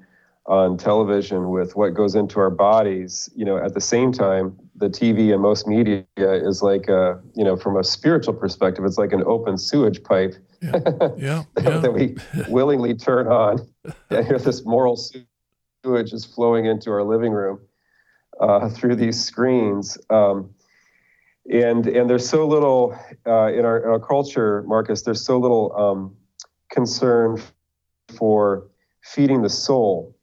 on 0.48 0.78
television 0.78 1.50
with 1.52 1.76
what 1.76 1.94
goes 1.94 2.16
into 2.16 2.40
our 2.40 2.50
bodies. 2.50 3.30
You 3.36 3.46
know, 3.46 3.58
at 3.58 3.76
the 3.76 3.82
same 3.82 4.12
time, 4.12 4.58
the 4.76 4.90
TV 4.90 5.32
and 5.32 5.42
most 5.42 5.68
media 5.68 6.06
is 6.18 6.64
like 6.64 6.88
a 6.88 7.22
you 7.36 7.44
know, 7.44 7.56
from 7.56 7.78
a 7.78 7.84
spiritual 7.84 8.34
perspective, 8.34 8.84
it's 8.84 8.98
like 8.98 9.14
an 9.14 9.24
open 9.28 9.58
sewage 9.58 10.04
pipe 10.04 10.34
Yeah, 10.62 10.72
yeah, 11.18 11.44
yeah. 11.62 11.78
that 11.78 11.94
we 11.94 12.16
willingly 12.50 12.96
turn 12.96 13.28
on. 13.28 13.60
And 14.10 14.26
here, 14.26 14.40
this 14.40 14.66
moral 14.66 14.98
sewage 14.98 16.14
is 16.14 16.26
flowing 16.26 16.66
into 16.66 16.92
our 16.92 17.04
living 17.04 17.32
room 17.32 17.60
uh, 18.40 18.70
through 18.70 18.96
these 18.96 19.24
screens. 19.24 19.98
Um, 20.10 20.50
and 21.50 21.88
and 21.88 22.10
there's 22.10 22.28
so 22.28 22.48
little 22.48 22.98
uh, 23.26 23.52
in, 23.52 23.66
our, 23.66 23.78
in 23.84 23.90
our 23.90 24.00
culture, 24.00 24.64
Marcus. 24.68 25.02
There's 25.02 25.24
so 25.24 25.38
little 25.38 25.76
um, 25.76 26.16
concern 26.70 27.42
for 28.18 28.68
feeding 29.04 29.42
the 29.42 29.50
soul 29.50 30.16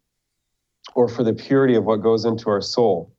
or 0.94 1.08
for 1.08 1.24
the 1.24 1.32
purity 1.32 1.74
of 1.74 1.84
what 1.84 1.96
goes 1.96 2.24
into 2.24 2.48
our 2.50 2.60
soul. 2.60 3.12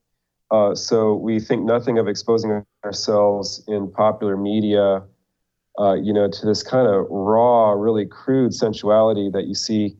Uh, 0.49 0.73
so 0.73 1.15
we 1.15 1.39
think 1.39 1.65
nothing 1.65 1.99
of 1.99 2.07
exposing 2.07 2.65
ourselves 2.85 3.63
in 3.67 3.91
popular 3.91 4.37
media 4.37 5.03
uh, 5.79 5.93
you 5.93 6.11
know, 6.11 6.27
to 6.27 6.45
this 6.45 6.63
kind 6.63 6.87
of 6.87 7.05
raw, 7.09 7.71
really 7.71 8.05
crude 8.05 8.53
sensuality 8.53 9.29
that 9.31 9.45
you 9.45 9.53
see 9.53 9.95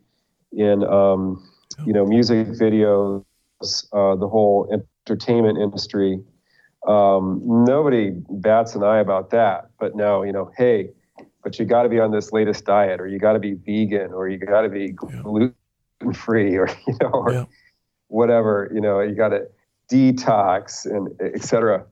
in, 0.52 0.84
um, 0.86 1.48
you 1.86 1.94
know, 1.94 2.06
music 2.06 2.48
videos, 2.48 3.24
uh, 3.94 4.16
the 4.16 4.28
whole 4.28 4.68
entertainment 5.08 5.58
industry. 5.60 6.20
Um, 6.86 7.42
nobody 7.44 8.12
bats 8.30 8.76
an 8.76 8.84
eye 8.84 9.00
about 9.00 9.30
that. 9.32 9.70
But 9.80 9.96
now, 9.96 10.24
you 10.24 10.32
know, 10.32 10.52
hey, 10.58 10.92
but 11.44 11.58
you 11.60 11.66
got 11.66 11.84
to 11.84 11.90
be 11.90 12.00
on 12.00 12.12
this 12.12 12.32
latest 12.32 12.66
diet, 12.66 13.00
or 13.00 13.08
you 13.08 13.20
got 13.20 13.34
to 13.34 13.40
be 13.40 13.54
vegan, 13.54 14.14
or 14.14 14.28
you 14.28 14.38
got 14.38 14.62
to 14.62 14.70
be 14.70 14.90
gluten 14.90 15.54
free, 16.14 16.56
or 16.56 16.70
you 16.88 16.96
know, 17.02 17.10
or 17.10 17.34
Yeah. 17.34 17.46
whatever. 18.08 18.70
You 18.74 18.82
know, 18.82 19.00
you 19.00 19.16
got 19.16 19.30
to 19.30 19.48
detox 19.92 20.86
and 20.86 21.10
etc. 21.22 21.86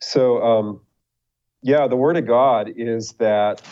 So, 0.00 0.42
um, 0.42 0.80
yeah, 1.62 1.86
the 1.86 1.96
word 1.96 2.16
of 2.16 2.26
God 2.26 2.70
is 2.76 3.12
that, 3.14 3.62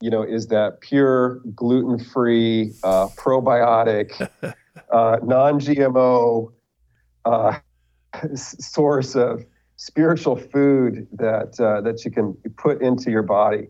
you 0.00 0.10
know, 0.10 0.22
is 0.22 0.48
that 0.48 0.80
pure, 0.80 1.40
gluten-free, 1.54 2.74
uh, 2.82 3.08
probiotic, 3.08 4.28
uh, 4.92 5.16
non-GMO 5.22 6.52
uh, 7.24 7.58
source 8.34 9.14
of 9.14 9.44
spiritual 9.76 10.36
food 10.36 11.06
that 11.12 11.58
uh, 11.60 11.80
that 11.82 12.04
you 12.04 12.10
can 12.10 12.34
put 12.56 12.80
into 12.82 13.10
your 13.10 13.22
body, 13.22 13.68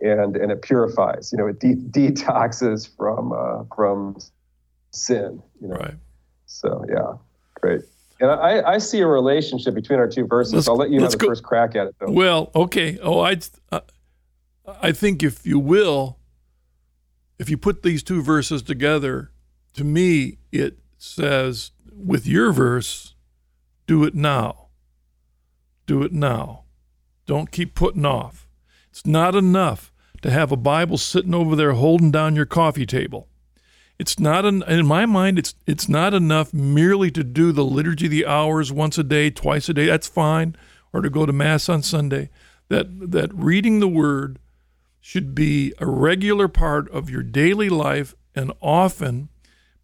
and 0.00 0.36
and 0.36 0.50
it 0.52 0.62
purifies. 0.62 1.30
You 1.32 1.38
know, 1.38 1.46
it 1.46 1.60
de- 1.60 1.76
detoxes 1.76 2.88
from 2.96 3.32
uh, 3.32 3.64
from 3.74 4.16
sin. 4.90 5.42
You 5.60 5.68
know, 5.68 5.76
Right. 5.76 5.94
so 6.46 6.84
yeah, 6.88 7.14
great. 7.60 7.82
And 8.20 8.30
I, 8.30 8.62
I 8.74 8.78
see 8.78 9.00
a 9.00 9.06
relationship 9.08 9.74
between 9.74 9.98
our 9.98 10.08
two 10.08 10.26
verses. 10.26 10.54
Let's- 10.54 10.68
I'll 10.68 10.76
let 10.76 10.90
you 10.90 11.02
have 11.02 11.10
the 11.10 11.16
go- 11.16 11.26
first 11.26 11.42
crack 11.42 11.74
at 11.74 11.88
it, 11.88 11.96
though. 11.98 12.12
Well, 12.12 12.50
okay. 12.54 12.96
Oh, 13.02 13.20
I, 13.20 13.38
uh, 13.72 13.80
I 14.80 14.92
think 14.92 15.22
if 15.24 15.44
you 15.44 15.58
will, 15.58 16.18
if 17.38 17.50
you 17.50 17.58
put 17.58 17.82
these 17.82 18.02
two 18.04 18.22
verses 18.22 18.62
together, 18.62 19.32
to 19.74 19.82
me 19.84 20.38
it 20.52 20.78
says 20.96 21.72
with 21.92 22.24
your 22.26 22.52
verse, 22.52 23.14
do 23.88 24.04
it 24.04 24.14
now. 24.14 24.63
Do 25.86 26.02
it 26.02 26.12
now. 26.12 26.64
Don't 27.26 27.50
keep 27.50 27.74
putting 27.74 28.04
off. 28.04 28.48
It's 28.90 29.06
not 29.06 29.34
enough 29.34 29.92
to 30.22 30.30
have 30.30 30.52
a 30.52 30.56
Bible 30.56 30.98
sitting 30.98 31.34
over 31.34 31.54
there 31.56 31.72
holding 31.72 32.10
down 32.10 32.36
your 32.36 32.46
coffee 32.46 32.86
table. 32.86 33.28
It's 33.98 34.18
not 34.18 34.44
an, 34.44 34.62
in 34.64 34.86
my 34.86 35.06
mind. 35.06 35.38
It's 35.38 35.54
it's 35.66 35.88
not 35.88 36.14
enough 36.14 36.52
merely 36.52 37.10
to 37.12 37.22
do 37.22 37.52
the 37.52 37.64
liturgy 37.64 38.06
of 38.06 38.10
the 38.10 38.26
hours 38.26 38.72
once 38.72 38.98
a 38.98 39.04
day, 39.04 39.30
twice 39.30 39.68
a 39.68 39.74
day. 39.74 39.86
That's 39.86 40.08
fine, 40.08 40.56
or 40.92 41.00
to 41.00 41.10
go 41.10 41.26
to 41.26 41.32
mass 41.32 41.68
on 41.68 41.82
Sunday. 41.82 42.30
That 42.68 43.12
that 43.12 43.32
reading 43.34 43.80
the 43.80 43.88
Word 43.88 44.38
should 45.00 45.34
be 45.34 45.72
a 45.78 45.86
regular 45.86 46.48
part 46.48 46.90
of 46.90 47.10
your 47.10 47.22
daily 47.22 47.68
life, 47.68 48.14
and 48.34 48.52
often 48.60 49.28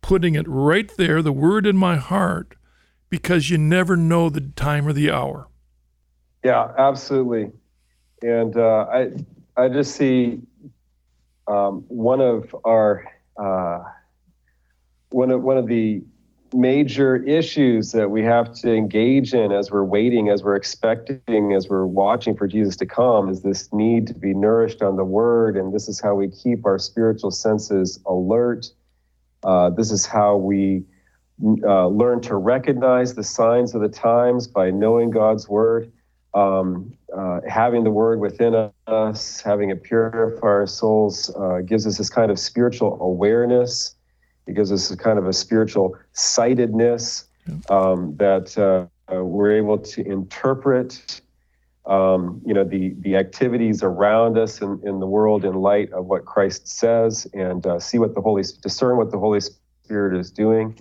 putting 0.02 0.34
it 0.34 0.48
right 0.48 0.90
there, 0.96 1.22
the 1.22 1.32
Word 1.32 1.66
in 1.66 1.76
my 1.76 1.96
heart, 1.96 2.56
because 3.10 3.50
you 3.50 3.58
never 3.58 3.96
know 3.96 4.28
the 4.28 4.40
time 4.40 4.88
or 4.88 4.92
the 4.92 5.10
hour. 5.10 5.46
Yeah, 6.44 6.72
absolutely. 6.78 7.52
And 8.22 8.56
uh, 8.56 8.86
I 8.92 9.10
I 9.56 9.68
just 9.68 9.96
see 9.96 10.40
um, 11.46 11.84
one 11.88 12.20
of 12.20 12.54
our 12.64 13.04
uh, 13.36 13.82
one 15.10 15.30
of 15.30 15.42
one 15.42 15.58
of 15.58 15.66
the 15.66 16.02
major 16.52 17.16
issues 17.16 17.92
that 17.92 18.10
we 18.10 18.24
have 18.24 18.52
to 18.52 18.74
engage 18.74 19.34
in 19.34 19.52
as 19.52 19.70
we're 19.70 19.84
waiting, 19.84 20.28
as 20.30 20.42
we're 20.42 20.56
expecting, 20.56 21.52
as 21.52 21.68
we're 21.68 21.86
watching 21.86 22.36
for 22.36 22.48
Jesus 22.48 22.76
to 22.76 22.86
come 22.86 23.28
is 23.28 23.42
this 23.42 23.72
need 23.72 24.06
to 24.08 24.14
be 24.14 24.34
nourished 24.34 24.82
on 24.82 24.96
the 24.96 25.04
Word, 25.04 25.56
and 25.56 25.72
this 25.72 25.88
is 25.88 26.00
how 26.00 26.14
we 26.14 26.28
keep 26.28 26.66
our 26.66 26.78
spiritual 26.78 27.30
senses 27.30 28.00
alert. 28.06 28.66
Uh, 29.44 29.70
this 29.70 29.90
is 29.90 30.04
how 30.06 30.36
we 30.36 30.84
uh, 31.64 31.86
learn 31.86 32.20
to 32.20 32.36
recognize 32.36 33.14
the 33.14 33.24
signs 33.24 33.74
of 33.74 33.80
the 33.80 33.88
times 33.88 34.46
by 34.46 34.70
knowing 34.70 35.10
God's 35.10 35.48
Word 35.48 35.92
um, 36.34 36.92
uh, 37.16 37.40
having 37.48 37.84
the 37.84 37.90
word 37.90 38.20
within 38.20 38.70
us, 38.86 39.40
having 39.40 39.70
it 39.70 39.82
purify 39.82 40.46
our 40.46 40.66
souls, 40.66 41.34
uh, 41.36 41.58
gives 41.60 41.86
us 41.86 41.98
this 41.98 42.10
kind 42.10 42.30
of 42.30 42.38
spiritual 42.38 42.98
awareness. 43.00 43.94
It 44.46 44.54
gives 44.54 44.72
us 44.72 44.90
a 44.90 44.96
kind 44.96 45.18
of 45.18 45.26
a 45.26 45.32
spiritual 45.32 45.96
sightedness 46.12 47.24
um, 47.68 48.16
that 48.16 48.56
uh, 48.58 48.86
uh, 49.12 49.24
we're 49.24 49.52
able 49.52 49.78
to 49.78 50.06
interpret, 50.06 51.20
um, 51.86 52.40
you 52.44 52.54
know, 52.54 52.64
the 52.64 52.94
the 53.00 53.16
activities 53.16 53.82
around 53.82 54.38
us 54.38 54.60
in, 54.60 54.80
in 54.84 55.00
the 55.00 55.06
world 55.06 55.44
in 55.44 55.54
light 55.54 55.92
of 55.92 56.06
what 56.06 56.24
Christ 56.24 56.68
says, 56.68 57.26
and 57.32 57.66
uh, 57.66 57.78
see 57.80 57.98
what 57.98 58.14
the 58.14 58.20
Holy 58.20 58.44
discern 58.62 58.96
what 58.96 59.10
the 59.10 59.18
Holy 59.18 59.40
Spirit 59.40 60.18
is 60.18 60.30
doing, 60.30 60.78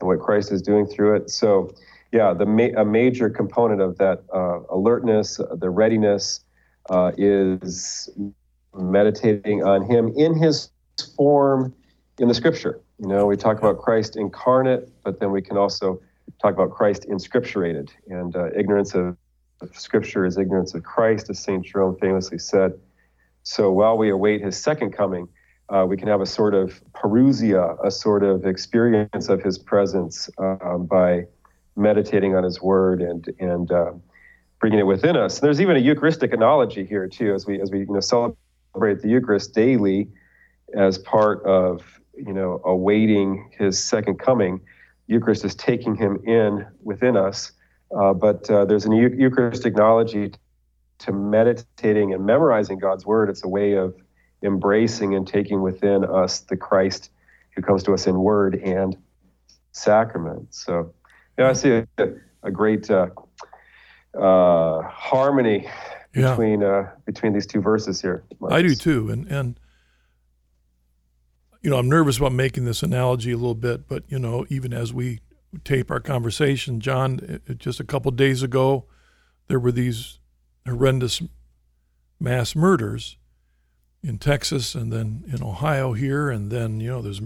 and 0.00 0.08
what 0.08 0.20
Christ 0.20 0.52
is 0.52 0.60
doing 0.60 0.86
through 0.86 1.16
it. 1.16 1.30
So 1.30 1.74
yeah, 2.12 2.34
the 2.34 2.46
ma- 2.46 2.80
a 2.80 2.84
major 2.84 3.30
component 3.30 3.80
of 3.80 3.98
that 3.98 4.22
uh, 4.34 4.60
alertness, 4.70 5.38
uh, 5.38 5.54
the 5.54 5.70
readiness, 5.70 6.44
uh, 6.88 7.12
is 7.16 8.10
meditating 8.74 9.62
on 9.62 9.82
Him 9.82 10.12
in 10.16 10.36
His 10.36 10.70
form 11.16 11.74
in 12.18 12.28
the 12.28 12.34
Scripture. 12.34 12.80
You 12.98 13.08
know, 13.08 13.26
we 13.26 13.36
talk 13.36 13.58
about 13.58 13.78
Christ 13.78 14.16
incarnate, 14.16 14.88
but 15.04 15.20
then 15.20 15.30
we 15.30 15.40
can 15.40 15.56
also 15.56 16.00
talk 16.42 16.52
about 16.52 16.70
Christ 16.70 17.06
inscripturated. 17.08 17.90
And 18.08 18.34
uh, 18.34 18.50
ignorance 18.56 18.94
of 18.94 19.16
Scripture 19.72 20.24
is 20.24 20.36
ignorance 20.36 20.74
of 20.74 20.82
Christ, 20.82 21.30
as 21.30 21.38
Saint 21.38 21.64
Jerome 21.64 21.96
famously 22.00 22.38
said. 22.38 22.72
So 23.42 23.70
while 23.70 23.96
we 23.96 24.10
await 24.10 24.42
His 24.42 24.56
second 24.56 24.92
coming, 24.92 25.28
uh, 25.68 25.86
we 25.88 25.96
can 25.96 26.08
have 26.08 26.20
a 26.20 26.26
sort 26.26 26.54
of 26.54 26.82
parousia, 26.92 27.76
a 27.84 27.90
sort 27.90 28.24
of 28.24 28.44
experience 28.44 29.28
of 29.28 29.42
His 29.42 29.58
presence 29.58 30.28
uh, 30.38 30.76
by 30.78 31.26
meditating 31.76 32.34
on 32.34 32.44
his 32.44 32.60
word 32.60 33.00
and 33.00 33.28
and 33.38 33.70
uh, 33.70 33.92
bringing 34.60 34.78
it 34.78 34.86
within 34.86 35.16
us. 35.16 35.38
And 35.38 35.46
there's 35.46 35.60
even 35.60 35.76
a 35.76 35.80
Eucharistic 35.80 36.32
analogy 36.32 36.84
here 36.84 37.08
too, 37.08 37.34
as 37.34 37.46
we 37.46 37.60
as 37.60 37.70
we 37.70 37.80
you 37.80 37.86
know 37.86 38.00
celebrate 38.00 39.00
the 39.02 39.08
Eucharist 39.08 39.54
daily 39.54 40.08
as 40.74 40.98
part 40.98 41.44
of 41.44 41.82
you 42.16 42.32
know 42.32 42.60
awaiting 42.64 43.50
His 43.58 43.82
second 43.82 44.18
coming. 44.18 44.60
Eucharist 45.06 45.44
is 45.44 45.54
taking 45.54 45.96
Him 45.96 46.20
in 46.24 46.66
within 46.82 47.16
us, 47.16 47.52
uh, 47.96 48.12
but 48.12 48.48
uh, 48.48 48.64
there's 48.64 48.84
an 48.84 48.92
Eucharistic 48.92 49.74
analogy 49.74 50.32
to 50.98 51.12
meditating 51.12 52.12
and 52.12 52.24
memorizing 52.24 52.78
God's 52.78 53.04
Word. 53.04 53.28
It's 53.28 53.42
a 53.42 53.48
way 53.48 53.72
of 53.72 53.94
embracing 54.42 55.14
and 55.14 55.26
taking 55.26 55.62
within 55.62 56.04
us 56.04 56.40
the 56.40 56.56
Christ 56.56 57.10
who 57.54 57.62
comes 57.62 57.82
to 57.84 57.94
us 57.94 58.06
in 58.06 58.16
Word 58.16 58.54
and 58.56 58.96
sacrament. 59.72 60.54
So, 60.54 60.94
yeah, 61.40 61.48
I 61.48 61.52
see 61.54 61.70
a, 61.70 61.86
a 62.42 62.50
great 62.50 62.90
uh, 62.90 63.06
uh, 64.14 64.82
harmony 64.82 65.66
yeah. 66.14 66.30
between 66.30 66.62
uh, 66.62 66.90
between 67.06 67.32
these 67.32 67.46
two 67.46 67.62
verses 67.62 68.00
here. 68.02 68.24
Marcus. 68.38 68.58
I 68.58 68.62
do 68.62 68.74
too, 68.74 69.08
and 69.08 69.26
and 69.28 69.60
you 71.62 71.70
know 71.70 71.78
I'm 71.78 71.88
nervous 71.88 72.18
about 72.18 72.32
making 72.32 72.66
this 72.66 72.82
analogy 72.82 73.32
a 73.32 73.36
little 73.36 73.54
bit, 73.54 73.88
but 73.88 74.04
you 74.08 74.18
know 74.18 74.44
even 74.50 74.74
as 74.74 74.92
we 74.92 75.20
tape 75.64 75.90
our 75.90 75.98
conversation, 75.98 76.78
John, 76.78 77.40
just 77.56 77.80
a 77.80 77.84
couple 77.84 78.10
days 78.10 78.42
ago, 78.42 78.84
there 79.48 79.58
were 79.58 79.72
these 79.72 80.18
horrendous 80.66 81.22
mass 82.20 82.54
murders 82.54 83.16
in 84.02 84.18
Texas 84.18 84.74
and 84.74 84.92
then 84.92 85.24
in 85.26 85.42
Ohio 85.42 85.94
here, 85.94 86.28
and 86.28 86.50
then 86.50 86.80
you 86.80 86.90
know 86.90 87.00
there's 87.00 87.22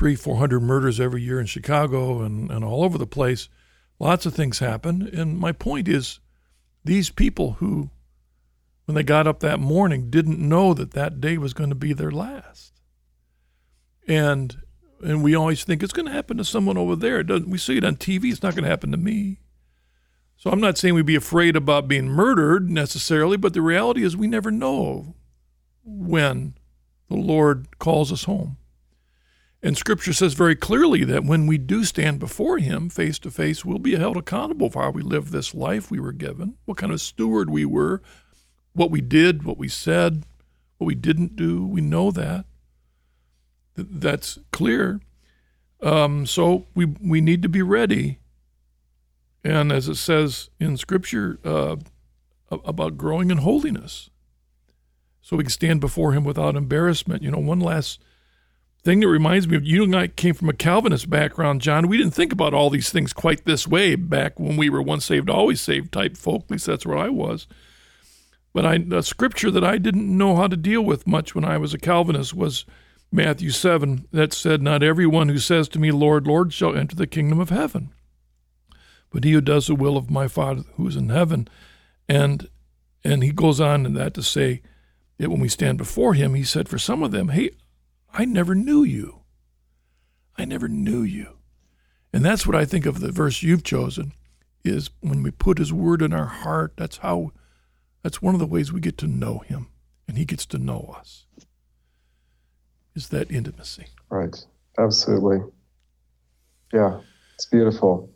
three, 0.00 0.16
four 0.16 0.38
hundred 0.38 0.62
murders 0.62 0.98
every 0.98 1.20
year 1.20 1.38
in 1.38 1.44
Chicago 1.44 2.22
and, 2.22 2.50
and 2.50 2.64
all 2.64 2.82
over 2.82 2.96
the 2.96 3.06
place. 3.06 3.50
Lots 3.98 4.24
of 4.24 4.32
things 4.32 4.58
happen. 4.58 5.06
And 5.12 5.38
my 5.38 5.52
point 5.52 5.88
is, 5.88 6.20
these 6.82 7.10
people 7.10 7.52
who, 7.58 7.90
when 8.86 8.94
they 8.94 9.02
got 9.02 9.26
up 9.26 9.40
that 9.40 9.60
morning, 9.60 10.08
didn't 10.08 10.38
know 10.38 10.72
that 10.72 10.92
that 10.92 11.20
day 11.20 11.36
was 11.36 11.52
going 11.52 11.68
to 11.68 11.76
be 11.76 11.92
their 11.92 12.10
last. 12.10 12.72
And 14.08 14.62
and 15.02 15.22
we 15.22 15.34
always 15.34 15.64
think 15.64 15.82
it's 15.82 15.92
going 15.92 16.06
to 16.06 16.12
happen 16.12 16.38
to 16.38 16.44
someone 16.46 16.78
over 16.78 16.96
there. 16.96 17.20
It 17.20 17.26
doesn't, 17.26 17.50
we 17.50 17.58
see 17.58 17.76
it 17.76 17.84
on 17.84 17.96
TV. 17.96 18.30
It's 18.32 18.42
not 18.42 18.54
going 18.54 18.64
to 18.64 18.70
happen 18.70 18.92
to 18.92 18.98
me. 18.98 19.40
So 20.38 20.50
I'm 20.50 20.60
not 20.60 20.78
saying 20.78 20.94
we'd 20.94 21.04
be 21.04 21.14
afraid 21.14 21.56
about 21.56 21.88
being 21.88 22.08
murdered 22.08 22.70
necessarily, 22.70 23.36
but 23.36 23.52
the 23.52 23.62
reality 23.62 24.02
is 24.02 24.16
we 24.16 24.26
never 24.26 24.50
know 24.50 25.14
when 25.84 26.54
the 27.08 27.16
Lord 27.16 27.78
calls 27.78 28.12
us 28.12 28.24
home. 28.24 28.58
And 29.62 29.76
Scripture 29.76 30.14
says 30.14 30.32
very 30.32 30.56
clearly 30.56 31.04
that 31.04 31.24
when 31.24 31.46
we 31.46 31.58
do 31.58 31.84
stand 31.84 32.18
before 32.18 32.58
Him 32.58 32.88
face 32.88 33.18
to 33.20 33.30
face, 33.30 33.64
we'll 33.64 33.78
be 33.78 33.96
held 33.96 34.16
accountable 34.16 34.70
for 34.70 34.82
how 34.82 34.90
we 34.90 35.02
lived 35.02 35.32
this 35.32 35.54
life 35.54 35.90
we 35.90 36.00
were 36.00 36.12
given, 36.12 36.54
what 36.64 36.78
kind 36.78 36.92
of 36.92 37.00
steward 37.00 37.50
we 37.50 37.66
were, 37.66 38.00
what 38.72 38.90
we 38.90 39.02
did, 39.02 39.42
what 39.42 39.58
we 39.58 39.68
said, 39.68 40.24
what 40.78 40.86
we 40.86 40.94
didn't 40.94 41.36
do. 41.36 41.66
We 41.66 41.82
know 41.82 42.10
that. 42.10 42.46
That's 43.76 44.38
clear. 44.50 45.00
Um, 45.82 46.26
so 46.26 46.66
we 46.74 46.86
we 46.86 47.20
need 47.20 47.42
to 47.42 47.48
be 47.48 47.62
ready. 47.62 48.18
And 49.44 49.72
as 49.72 49.88
it 49.88 49.96
says 49.96 50.50
in 50.58 50.76
Scripture 50.76 51.38
uh, 51.44 51.76
about 52.50 52.98
growing 52.98 53.30
in 53.30 53.38
holiness, 53.38 54.10
so 55.20 55.36
we 55.36 55.44
can 55.44 55.50
stand 55.50 55.80
before 55.80 56.12
Him 56.12 56.24
without 56.24 56.56
embarrassment. 56.56 57.22
You 57.22 57.30
know, 57.30 57.38
one 57.38 57.60
last 57.60 58.00
thing 58.82 59.00
that 59.00 59.08
reminds 59.08 59.46
me 59.46 59.56
of 59.56 59.64
you 59.64 59.84
and 59.84 59.94
I 59.94 60.08
came 60.08 60.34
from 60.34 60.48
a 60.48 60.54
Calvinist 60.54 61.10
background, 61.10 61.60
John. 61.60 61.88
We 61.88 61.98
didn't 61.98 62.14
think 62.14 62.32
about 62.32 62.54
all 62.54 62.70
these 62.70 62.90
things 62.90 63.12
quite 63.12 63.44
this 63.44 63.66
way 63.66 63.94
back 63.94 64.40
when 64.40 64.56
we 64.56 64.70
were 64.70 64.82
once 64.82 65.04
saved, 65.04 65.28
always 65.28 65.60
saved 65.60 65.92
type 65.92 66.16
folk. 66.16 66.44
At 66.44 66.50
least 66.50 66.66
that's 66.66 66.86
where 66.86 66.96
I 66.96 67.08
was. 67.08 67.46
But 68.52 68.66
I, 68.66 68.84
a 68.90 69.02
scripture 69.02 69.50
that 69.50 69.64
I 69.64 69.78
didn't 69.78 70.16
know 70.16 70.34
how 70.36 70.48
to 70.48 70.56
deal 70.56 70.82
with 70.82 71.06
much 71.06 71.34
when 71.34 71.44
I 71.44 71.58
was 71.58 71.74
a 71.74 71.78
Calvinist 71.78 72.34
was 72.34 72.64
Matthew 73.12 73.50
7 73.50 74.08
that 74.12 74.32
said, 74.32 74.62
Not 74.62 74.82
everyone 74.82 75.28
who 75.28 75.38
says 75.38 75.68
to 75.70 75.78
me, 75.78 75.92
Lord, 75.92 76.26
Lord, 76.26 76.52
shall 76.52 76.76
enter 76.76 76.96
the 76.96 77.06
kingdom 77.06 77.38
of 77.38 77.50
heaven, 77.50 77.92
but 79.10 79.24
he 79.24 79.32
who 79.32 79.40
does 79.40 79.66
the 79.66 79.74
will 79.74 79.96
of 79.96 80.10
my 80.10 80.26
Father 80.26 80.62
who 80.76 80.88
is 80.88 80.96
in 80.96 81.10
heaven. 81.10 81.48
And 82.08 82.48
and 83.04 83.22
he 83.22 83.30
goes 83.30 83.60
on 83.60 83.86
in 83.86 83.94
that 83.94 84.14
to 84.14 84.22
say 84.22 84.62
that 85.18 85.30
when 85.30 85.40
we 85.40 85.48
stand 85.48 85.78
before 85.78 86.14
him, 86.14 86.34
he 86.34 86.44
said, 86.44 86.68
For 86.68 86.78
some 86.78 87.02
of 87.02 87.12
them, 87.12 87.28
hey, 87.28 87.50
I 88.12 88.24
never 88.24 88.54
knew 88.54 88.82
you. 88.82 89.20
I 90.36 90.44
never 90.44 90.68
knew 90.68 91.02
you. 91.02 91.38
And 92.12 92.24
that's 92.24 92.46
what 92.46 92.56
I 92.56 92.64
think 92.64 92.86
of 92.86 93.00
the 93.00 93.12
verse 93.12 93.42
you've 93.42 93.62
chosen 93.62 94.12
is 94.64 94.90
when 95.00 95.22
we 95.22 95.30
put 95.30 95.58
his 95.58 95.72
word 95.72 96.02
in 96.02 96.12
our 96.12 96.26
heart, 96.26 96.72
that's 96.76 96.98
how 96.98 97.32
that's 98.02 98.20
one 98.22 98.34
of 98.34 98.40
the 98.40 98.46
ways 98.46 98.72
we 98.72 98.80
get 98.80 98.98
to 98.98 99.06
know 99.06 99.38
him 99.38 99.68
and 100.08 100.18
he 100.18 100.24
gets 100.24 100.46
to 100.46 100.58
know 100.58 100.94
us. 100.98 101.26
Is 102.94 103.08
that 103.08 103.30
intimacy. 103.30 103.86
Right. 104.08 104.36
Absolutely. 104.78 105.40
Yeah. 106.72 107.00
It's 107.34 107.46
beautiful. 107.46 108.10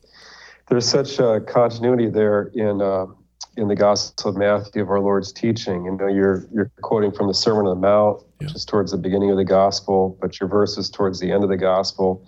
There's 0.68 0.88
such 0.88 1.18
a 1.18 1.40
continuity 1.46 2.08
there 2.08 2.50
in 2.54 2.82
uh, 2.82 3.06
in 3.56 3.68
the 3.68 3.74
Gospel 3.74 4.30
of 4.30 4.36
Matthew 4.36 4.82
of 4.82 4.90
our 4.90 5.00
Lord's 5.00 5.32
teaching. 5.32 5.84
You 5.84 5.92
know, 5.92 6.08
you're 6.08 6.46
you're 6.52 6.70
quoting 6.82 7.12
from 7.12 7.28
the 7.28 7.34
Sermon 7.34 7.66
on 7.66 7.80
the 7.80 7.86
Mount, 7.86 8.22
yeah. 8.40 8.46
which 8.46 8.54
is 8.54 8.64
towards 8.64 8.92
the 8.92 8.98
beginning 8.98 9.30
of 9.30 9.36
the 9.36 9.44
Gospel, 9.44 10.16
but 10.20 10.40
your 10.40 10.48
verses 10.48 10.90
towards 10.90 11.20
the 11.20 11.30
end 11.30 11.44
of 11.44 11.50
the 11.50 11.56
Gospel. 11.56 12.26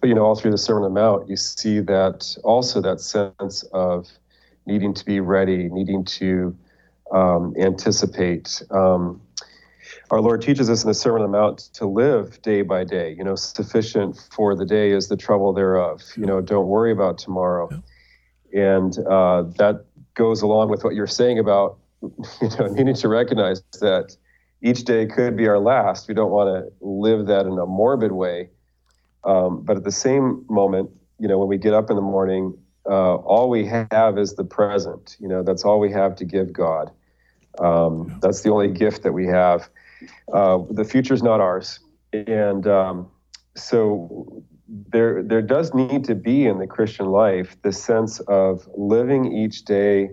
But 0.00 0.08
you 0.08 0.14
know, 0.14 0.24
all 0.24 0.36
through 0.36 0.50
the 0.50 0.58
Sermon 0.58 0.84
on 0.84 0.94
the 0.94 1.00
Mount, 1.00 1.28
you 1.28 1.36
see 1.36 1.80
that 1.80 2.36
also 2.44 2.80
that 2.82 3.00
sense 3.00 3.62
of 3.72 4.08
needing 4.66 4.92
to 4.94 5.04
be 5.04 5.20
ready, 5.20 5.68
needing 5.70 6.04
to 6.04 6.56
um, 7.12 7.54
anticipate. 7.58 8.62
Um, 8.70 9.22
our 10.10 10.20
Lord 10.20 10.42
teaches 10.42 10.68
us 10.68 10.82
in 10.82 10.88
the 10.88 10.94
Sermon 10.94 11.22
on 11.22 11.30
the 11.30 11.38
Mount 11.38 11.58
to 11.74 11.86
live 11.86 12.40
day 12.42 12.62
by 12.62 12.84
day. 12.84 13.14
You 13.16 13.24
know, 13.24 13.34
sufficient 13.34 14.16
for 14.30 14.54
the 14.54 14.66
day 14.66 14.90
is 14.90 15.08
the 15.08 15.16
trouble 15.16 15.52
thereof. 15.52 16.02
You 16.16 16.26
know, 16.26 16.40
don't 16.40 16.66
worry 16.66 16.92
about 16.92 17.18
tomorrow. 17.18 17.68
Yeah. 18.52 18.74
And 18.74 18.98
uh, 18.98 19.42
that 19.58 19.84
goes 20.16 20.42
along 20.42 20.70
with 20.70 20.82
what 20.82 20.94
you're 20.94 21.06
saying 21.06 21.38
about 21.38 21.78
you 22.02 22.48
know 22.58 22.66
needing 22.66 22.94
to 22.94 23.08
recognize 23.08 23.62
that 23.80 24.16
each 24.62 24.84
day 24.84 25.06
could 25.06 25.36
be 25.36 25.46
our 25.46 25.58
last. 25.58 26.08
We 26.08 26.14
don't 26.14 26.30
want 26.30 26.48
to 26.48 26.72
live 26.80 27.26
that 27.26 27.46
in 27.46 27.58
a 27.58 27.66
morbid 27.66 28.12
way, 28.12 28.50
um, 29.24 29.62
but 29.62 29.76
at 29.76 29.84
the 29.84 29.92
same 29.92 30.44
moment, 30.48 30.90
you 31.18 31.28
know, 31.28 31.38
when 31.38 31.48
we 31.48 31.58
get 31.58 31.74
up 31.74 31.90
in 31.90 31.96
the 31.96 32.02
morning, 32.02 32.56
uh, 32.86 33.16
all 33.16 33.48
we 33.50 33.66
have 33.66 34.18
is 34.18 34.34
the 34.34 34.44
present. 34.44 35.16
You 35.20 35.28
know, 35.28 35.42
that's 35.42 35.64
all 35.64 35.78
we 35.78 35.92
have 35.92 36.16
to 36.16 36.24
give 36.24 36.52
God. 36.52 36.90
Um, 37.58 38.18
that's 38.20 38.42
the 38.42 38.50
only 38.50 38.68
gift 38.68 39.02
that 39.02 39.12
we 39.12 39.26
have. 39.26 39.68
Uh, 40.32 40.58
the 40.70 40.84
future's 40.84 41.22
not 41.22 41.40
ours, 41.40 41.80
and 42.12 42.66
um, 42.66 43.08
so 43.54 44.42
there 44.68 45.22
there 45.22 45.42
does 45.42 45.74
need 45.74 46.04
to 46.04 46.14
be 46.14 46.46
in 46.46 46.58
the 46.58 46.66
Christian 46.66 47.06
life 47.06 47.56
the 47.62 47.72
sense 47.72 48.20
of 48.20 48.68
living 48.76 49.32
each 49.32 49.64
day 49.64 50.10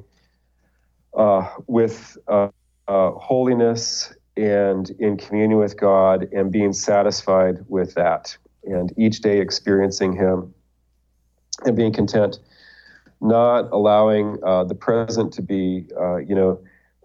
uh, 1.17 1.49
with 1.67 2.17
uh, 2.27 2.49
uh, 2.87 3.11
holiness 3.11 4.13
and 4.37 4.89
in 4.99 5.17
communion 5.17 5.59
with 5.59 5.79
God 5.79 6.27
and 6.31 6.51
being 6.51 6.73
satisfied 6.73 7.59
with 7.67 7.95
that, 7.95 8.35
and 8.63 8.93
each 8.97 9.21
day 9.21 9.39
experiencing 9.39 10.15
Him 10.15 10.53
and 11.65 11.75
being 11.75 11.93
content, 11.93 12.39
not 13.21 13.71
allowing 13.71 14.37
uh, 14.43 14.63
the 14.63 14.75
present 14.75 15.33
to 15.33 15.41
be, 15.41 15.87
uh, 15.99 16.17
you 16.17 16.35
know. 16.35 16.59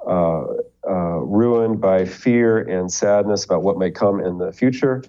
Uh, 0.07 1.19
ruined 1.21 1.81
by 1.83 2.05
fear 2.05 2.59
and 2.59 2.91
sadness 2.91 3.45
about 3.45 3.63
what 3.63 3.77
may 3.77 3.91
come 3.91 4.21
in 4.21 4.39
the 4.39 4.53
future, 4.53 5.03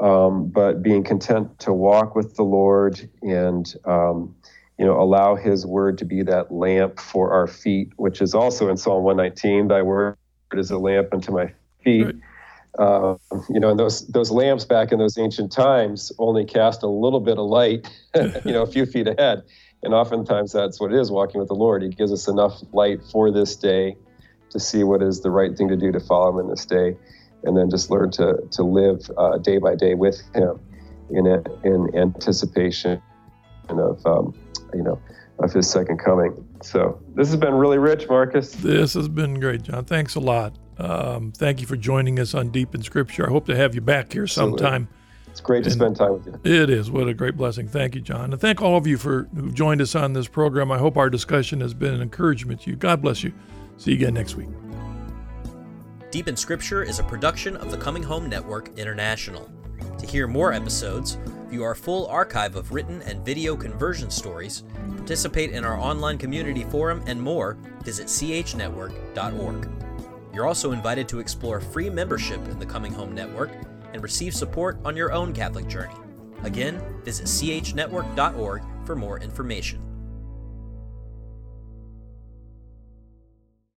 um, 0.00 0.48
but 0.48 0.82
being 0.82 1.04
content 1.04 1.58
to 1.60 1.72
walk 1.72 2.14
with 2.14 2.36
the 2.36 2.42
Lord 2.42 3.08
and 3.22 3.72
um, 3.84 4.34
you 4.78 4.84
know 4.84 5.00
allow 5.00 5.36
His 5.36 5.64
word 5.66 5.98
to 5.98 6.04
be 6.04 6.22
that 6.22 6.52
lamp 6.52 7.00
for 7.00 7.32
our 7.32 7.46
feet, 7.46 7.92
which 7.96 8.20
is 8.20 8.34
also 8.34 8.68
in 8.68 8.76
Psalm 8.76 9.04
119. 9.04 9.68
Thy 9.68 9.82
word 9.82 10.16
is 10.52 10.70
a 10.70 10.78
lamp 10.78 11.08
unto 11.12 11.32
my 11.32 11.52
feet. 11.82 12.06
Right. 12.06 12.14
Uh, 12.76 13.16
you 13.48 13.60
know, 13.60 13.70
and 13.70 13.78
those 13.78 14.06
those 14.08 14.32
lamps 14.32 14.64
back 14.64 14.90
in 14.90 14.98
those 14.98 15.16
ancient 15.16 15.52
times 15.52 16.10
only 16.18 16.44
cast 16.44 16.82
a 16.82 16.88
little 16.88 17.20
bit 17.20 17.38
of 17.38 17.46
light, 17.46 17.88
you 18.44 18.52
know, 18.52 18.62
a 18.62 18.66
few 18.66 18.84
feet 18.84 19.06
ahead. 19.06 19.42
And 19.84 19.94
oftentimes 19.94 20.52
that's 20.52 20.80
what 20.80 20.92
it 20.92 20.98
is 20.98 21.10
walking 21.10 21.38
with 21.38 21.48
the 21.48 21.54
Lord. 21.54 21.82
He 21.82 21.90
gives 21.90 22.10
us 22.10 22.26
enough 22.26 22.62
light 22.72 23.00
for 23.12 23.30
this 23.30 23.54
day 23.54 23.96
to 24.50 24.58
see 24.58 24.82
what 24.82 25.02
is 25.02 25.20
the 25.20 25.30
right 25.30 25.56
thing 25.56 25.68
to 25.68 25.76
do 25.76 25.92
to 25.92 26.00
follow 26.00 26.30
Him 26.30 26.46
in 26.46 26.50
this 26.50 26.64
day 26.66 26.96
and 27.44 27.56
then 27.56 27.70
just 27.70 27.90
learn 27.90 28.10
to 28.12 28.38
to 28.50 28.62
live 28.62 29.10
uh, 29.16 29.38
day 29.38 29.58
by 29.58 29.74
day 29.74 29.94
with 29.94 30.20
Him 30.34 30.60
in 31.10 31.26
a, 31.26 31.42
in 31.64 31.94
anticipation 31.96 33.00
of 33.68 34.04
um, 34.06 34.34
you 34.72 34.82
know 34.82 35.00
of 35.38 35.52
His 35.52 35.68
second 35.68 35.98
coming. 35.98 36.46
So 36.62 37.00
this 37.14 37.28
has 37.28 37.36
been 37.36 37.54
really 37.54 37.78
rich, 37.78 38.08
Marcus. 38.08 38.52
This 38.52 38.94
has 38.94 39.08
been 39.08 39.40
great, 39.40 39.62
John. 39.62 39.84
Thanks 39.84 40.14
a 40.14 40.20
lot. 40.20 40.56
Um, 40.78 41.32
thank 41.32 41.60
you 41.60 41.66
for 41.66 41.76
joining 41.76 42.18
us 42.18 42.34
on 42.34 42.50
Deep 42.50 42.74
in 42.74 42.82
Scripture. 42.82 43.26
I 43.26 43.30
hope 43.30 43.46
to 43.46 43.56
have 43.56 43.74
you 43.74 43.80
back 43.80 44.12
here 44.12 44.26
sometime 44.26 44.88
It's 45.30 45.40
great 45.40 45.64
to 45.64 45.70
and 45.70 45.74
spend 45.74 45.96
time 45.96 46.14
with 46.14 46.26
you. 46.26 46.40
It 46.42 46.70
is. 46.70 46.90
What 46.90 47.08
a 47.08 47.14
great 47.14 47.36
blessing. 47.36 47.68
Thank 47.68 47.94
you, 47.94 48.00
John. 48.00 48.32
And 48.32 48.40
thank 48.40 48.60
all 48.60 48.76
of 48.76 48.86
you 48.86 48.96
for 48.98 49.28
who've 49.36 49.54
joined 49.54 49.80
us 49.80 49.94
on 49.94 50.14
this 50.14 50.26
program. 50.26 50.72
I 50.72 50.78
hope 50.78 50.96
our 50.96 51.10
discussion 51.10 51.60
has 51.60 51.74
been 51.74 51.94
an 51.94 52.02
encouragement 52.02 52.62
to 52.62 52.70
you. 52.70 52.76
God 52.76 53.02
bless 53.02 53.22
you. 53.22 53.32
See 53.76 53.90
you 53.90 53.96
again 53.96 54.14
next 54.14 54.36
week. 54.36 54.48
Deep 56.14 56.28
in 56.28 56.36
Scripture 56.36 56.84
is 56.84 57.00
a 57.00 57.02
production 57.02 57.56
of 57.56 57.72
the 57.72 57.76
Coming 57.76 58.04
Home 58.04 58.28
Network 58.28 58.70
International. 58.78 59.50
To 59.98 60.06
hear 60.06 60.28
more 60.28 60.52
episodes, 60.52 61.18
view 61.48 61.64
our 61.64 61.74
full 61.74 62.06
archive 62.06 62.54
of 62.54 62.70
written 62.70 63.02
and 63.02 63.24
video 63.24 63.56
conversion 63.56 64.12
stories, 64.12 64.62
participate 64.96 65.50
in 65.50 65.64
our 65.64 65.76
online 65.76 66.16
community 66.16 66.62
forum, 66.62 67.02
and 67.08 67.20
more, 67.20 67.58
visit 67.82 68.06
chnetwork.org. 68.06 69.68
You're 70.32 70.46
also 70.46 70.70
invited 70.70 71.08
to 71.08 71.18
explore 71.18 71.60
free 71.60 71.90
membership 71.90 72.38
in 72.46 72.60
the 72.60 72.66
Coming 72.66 72.92
Home 72.92 73.12
Network 73.12 73.50
and 73.92 74.00
receive 74.00 74.36
support 74.36 74.78
on 74.84 74.96
your 74.96 75.10
own 75.10 75.32
Catholic 75.32 75.66
journey. 75.66 75.96
Again, 76.44 76.80
visit 77.02 77.26
chnetwork.org 77.26 78.62
for 78.84 78.94
more 78.94 79.18
information. 79.18 79.80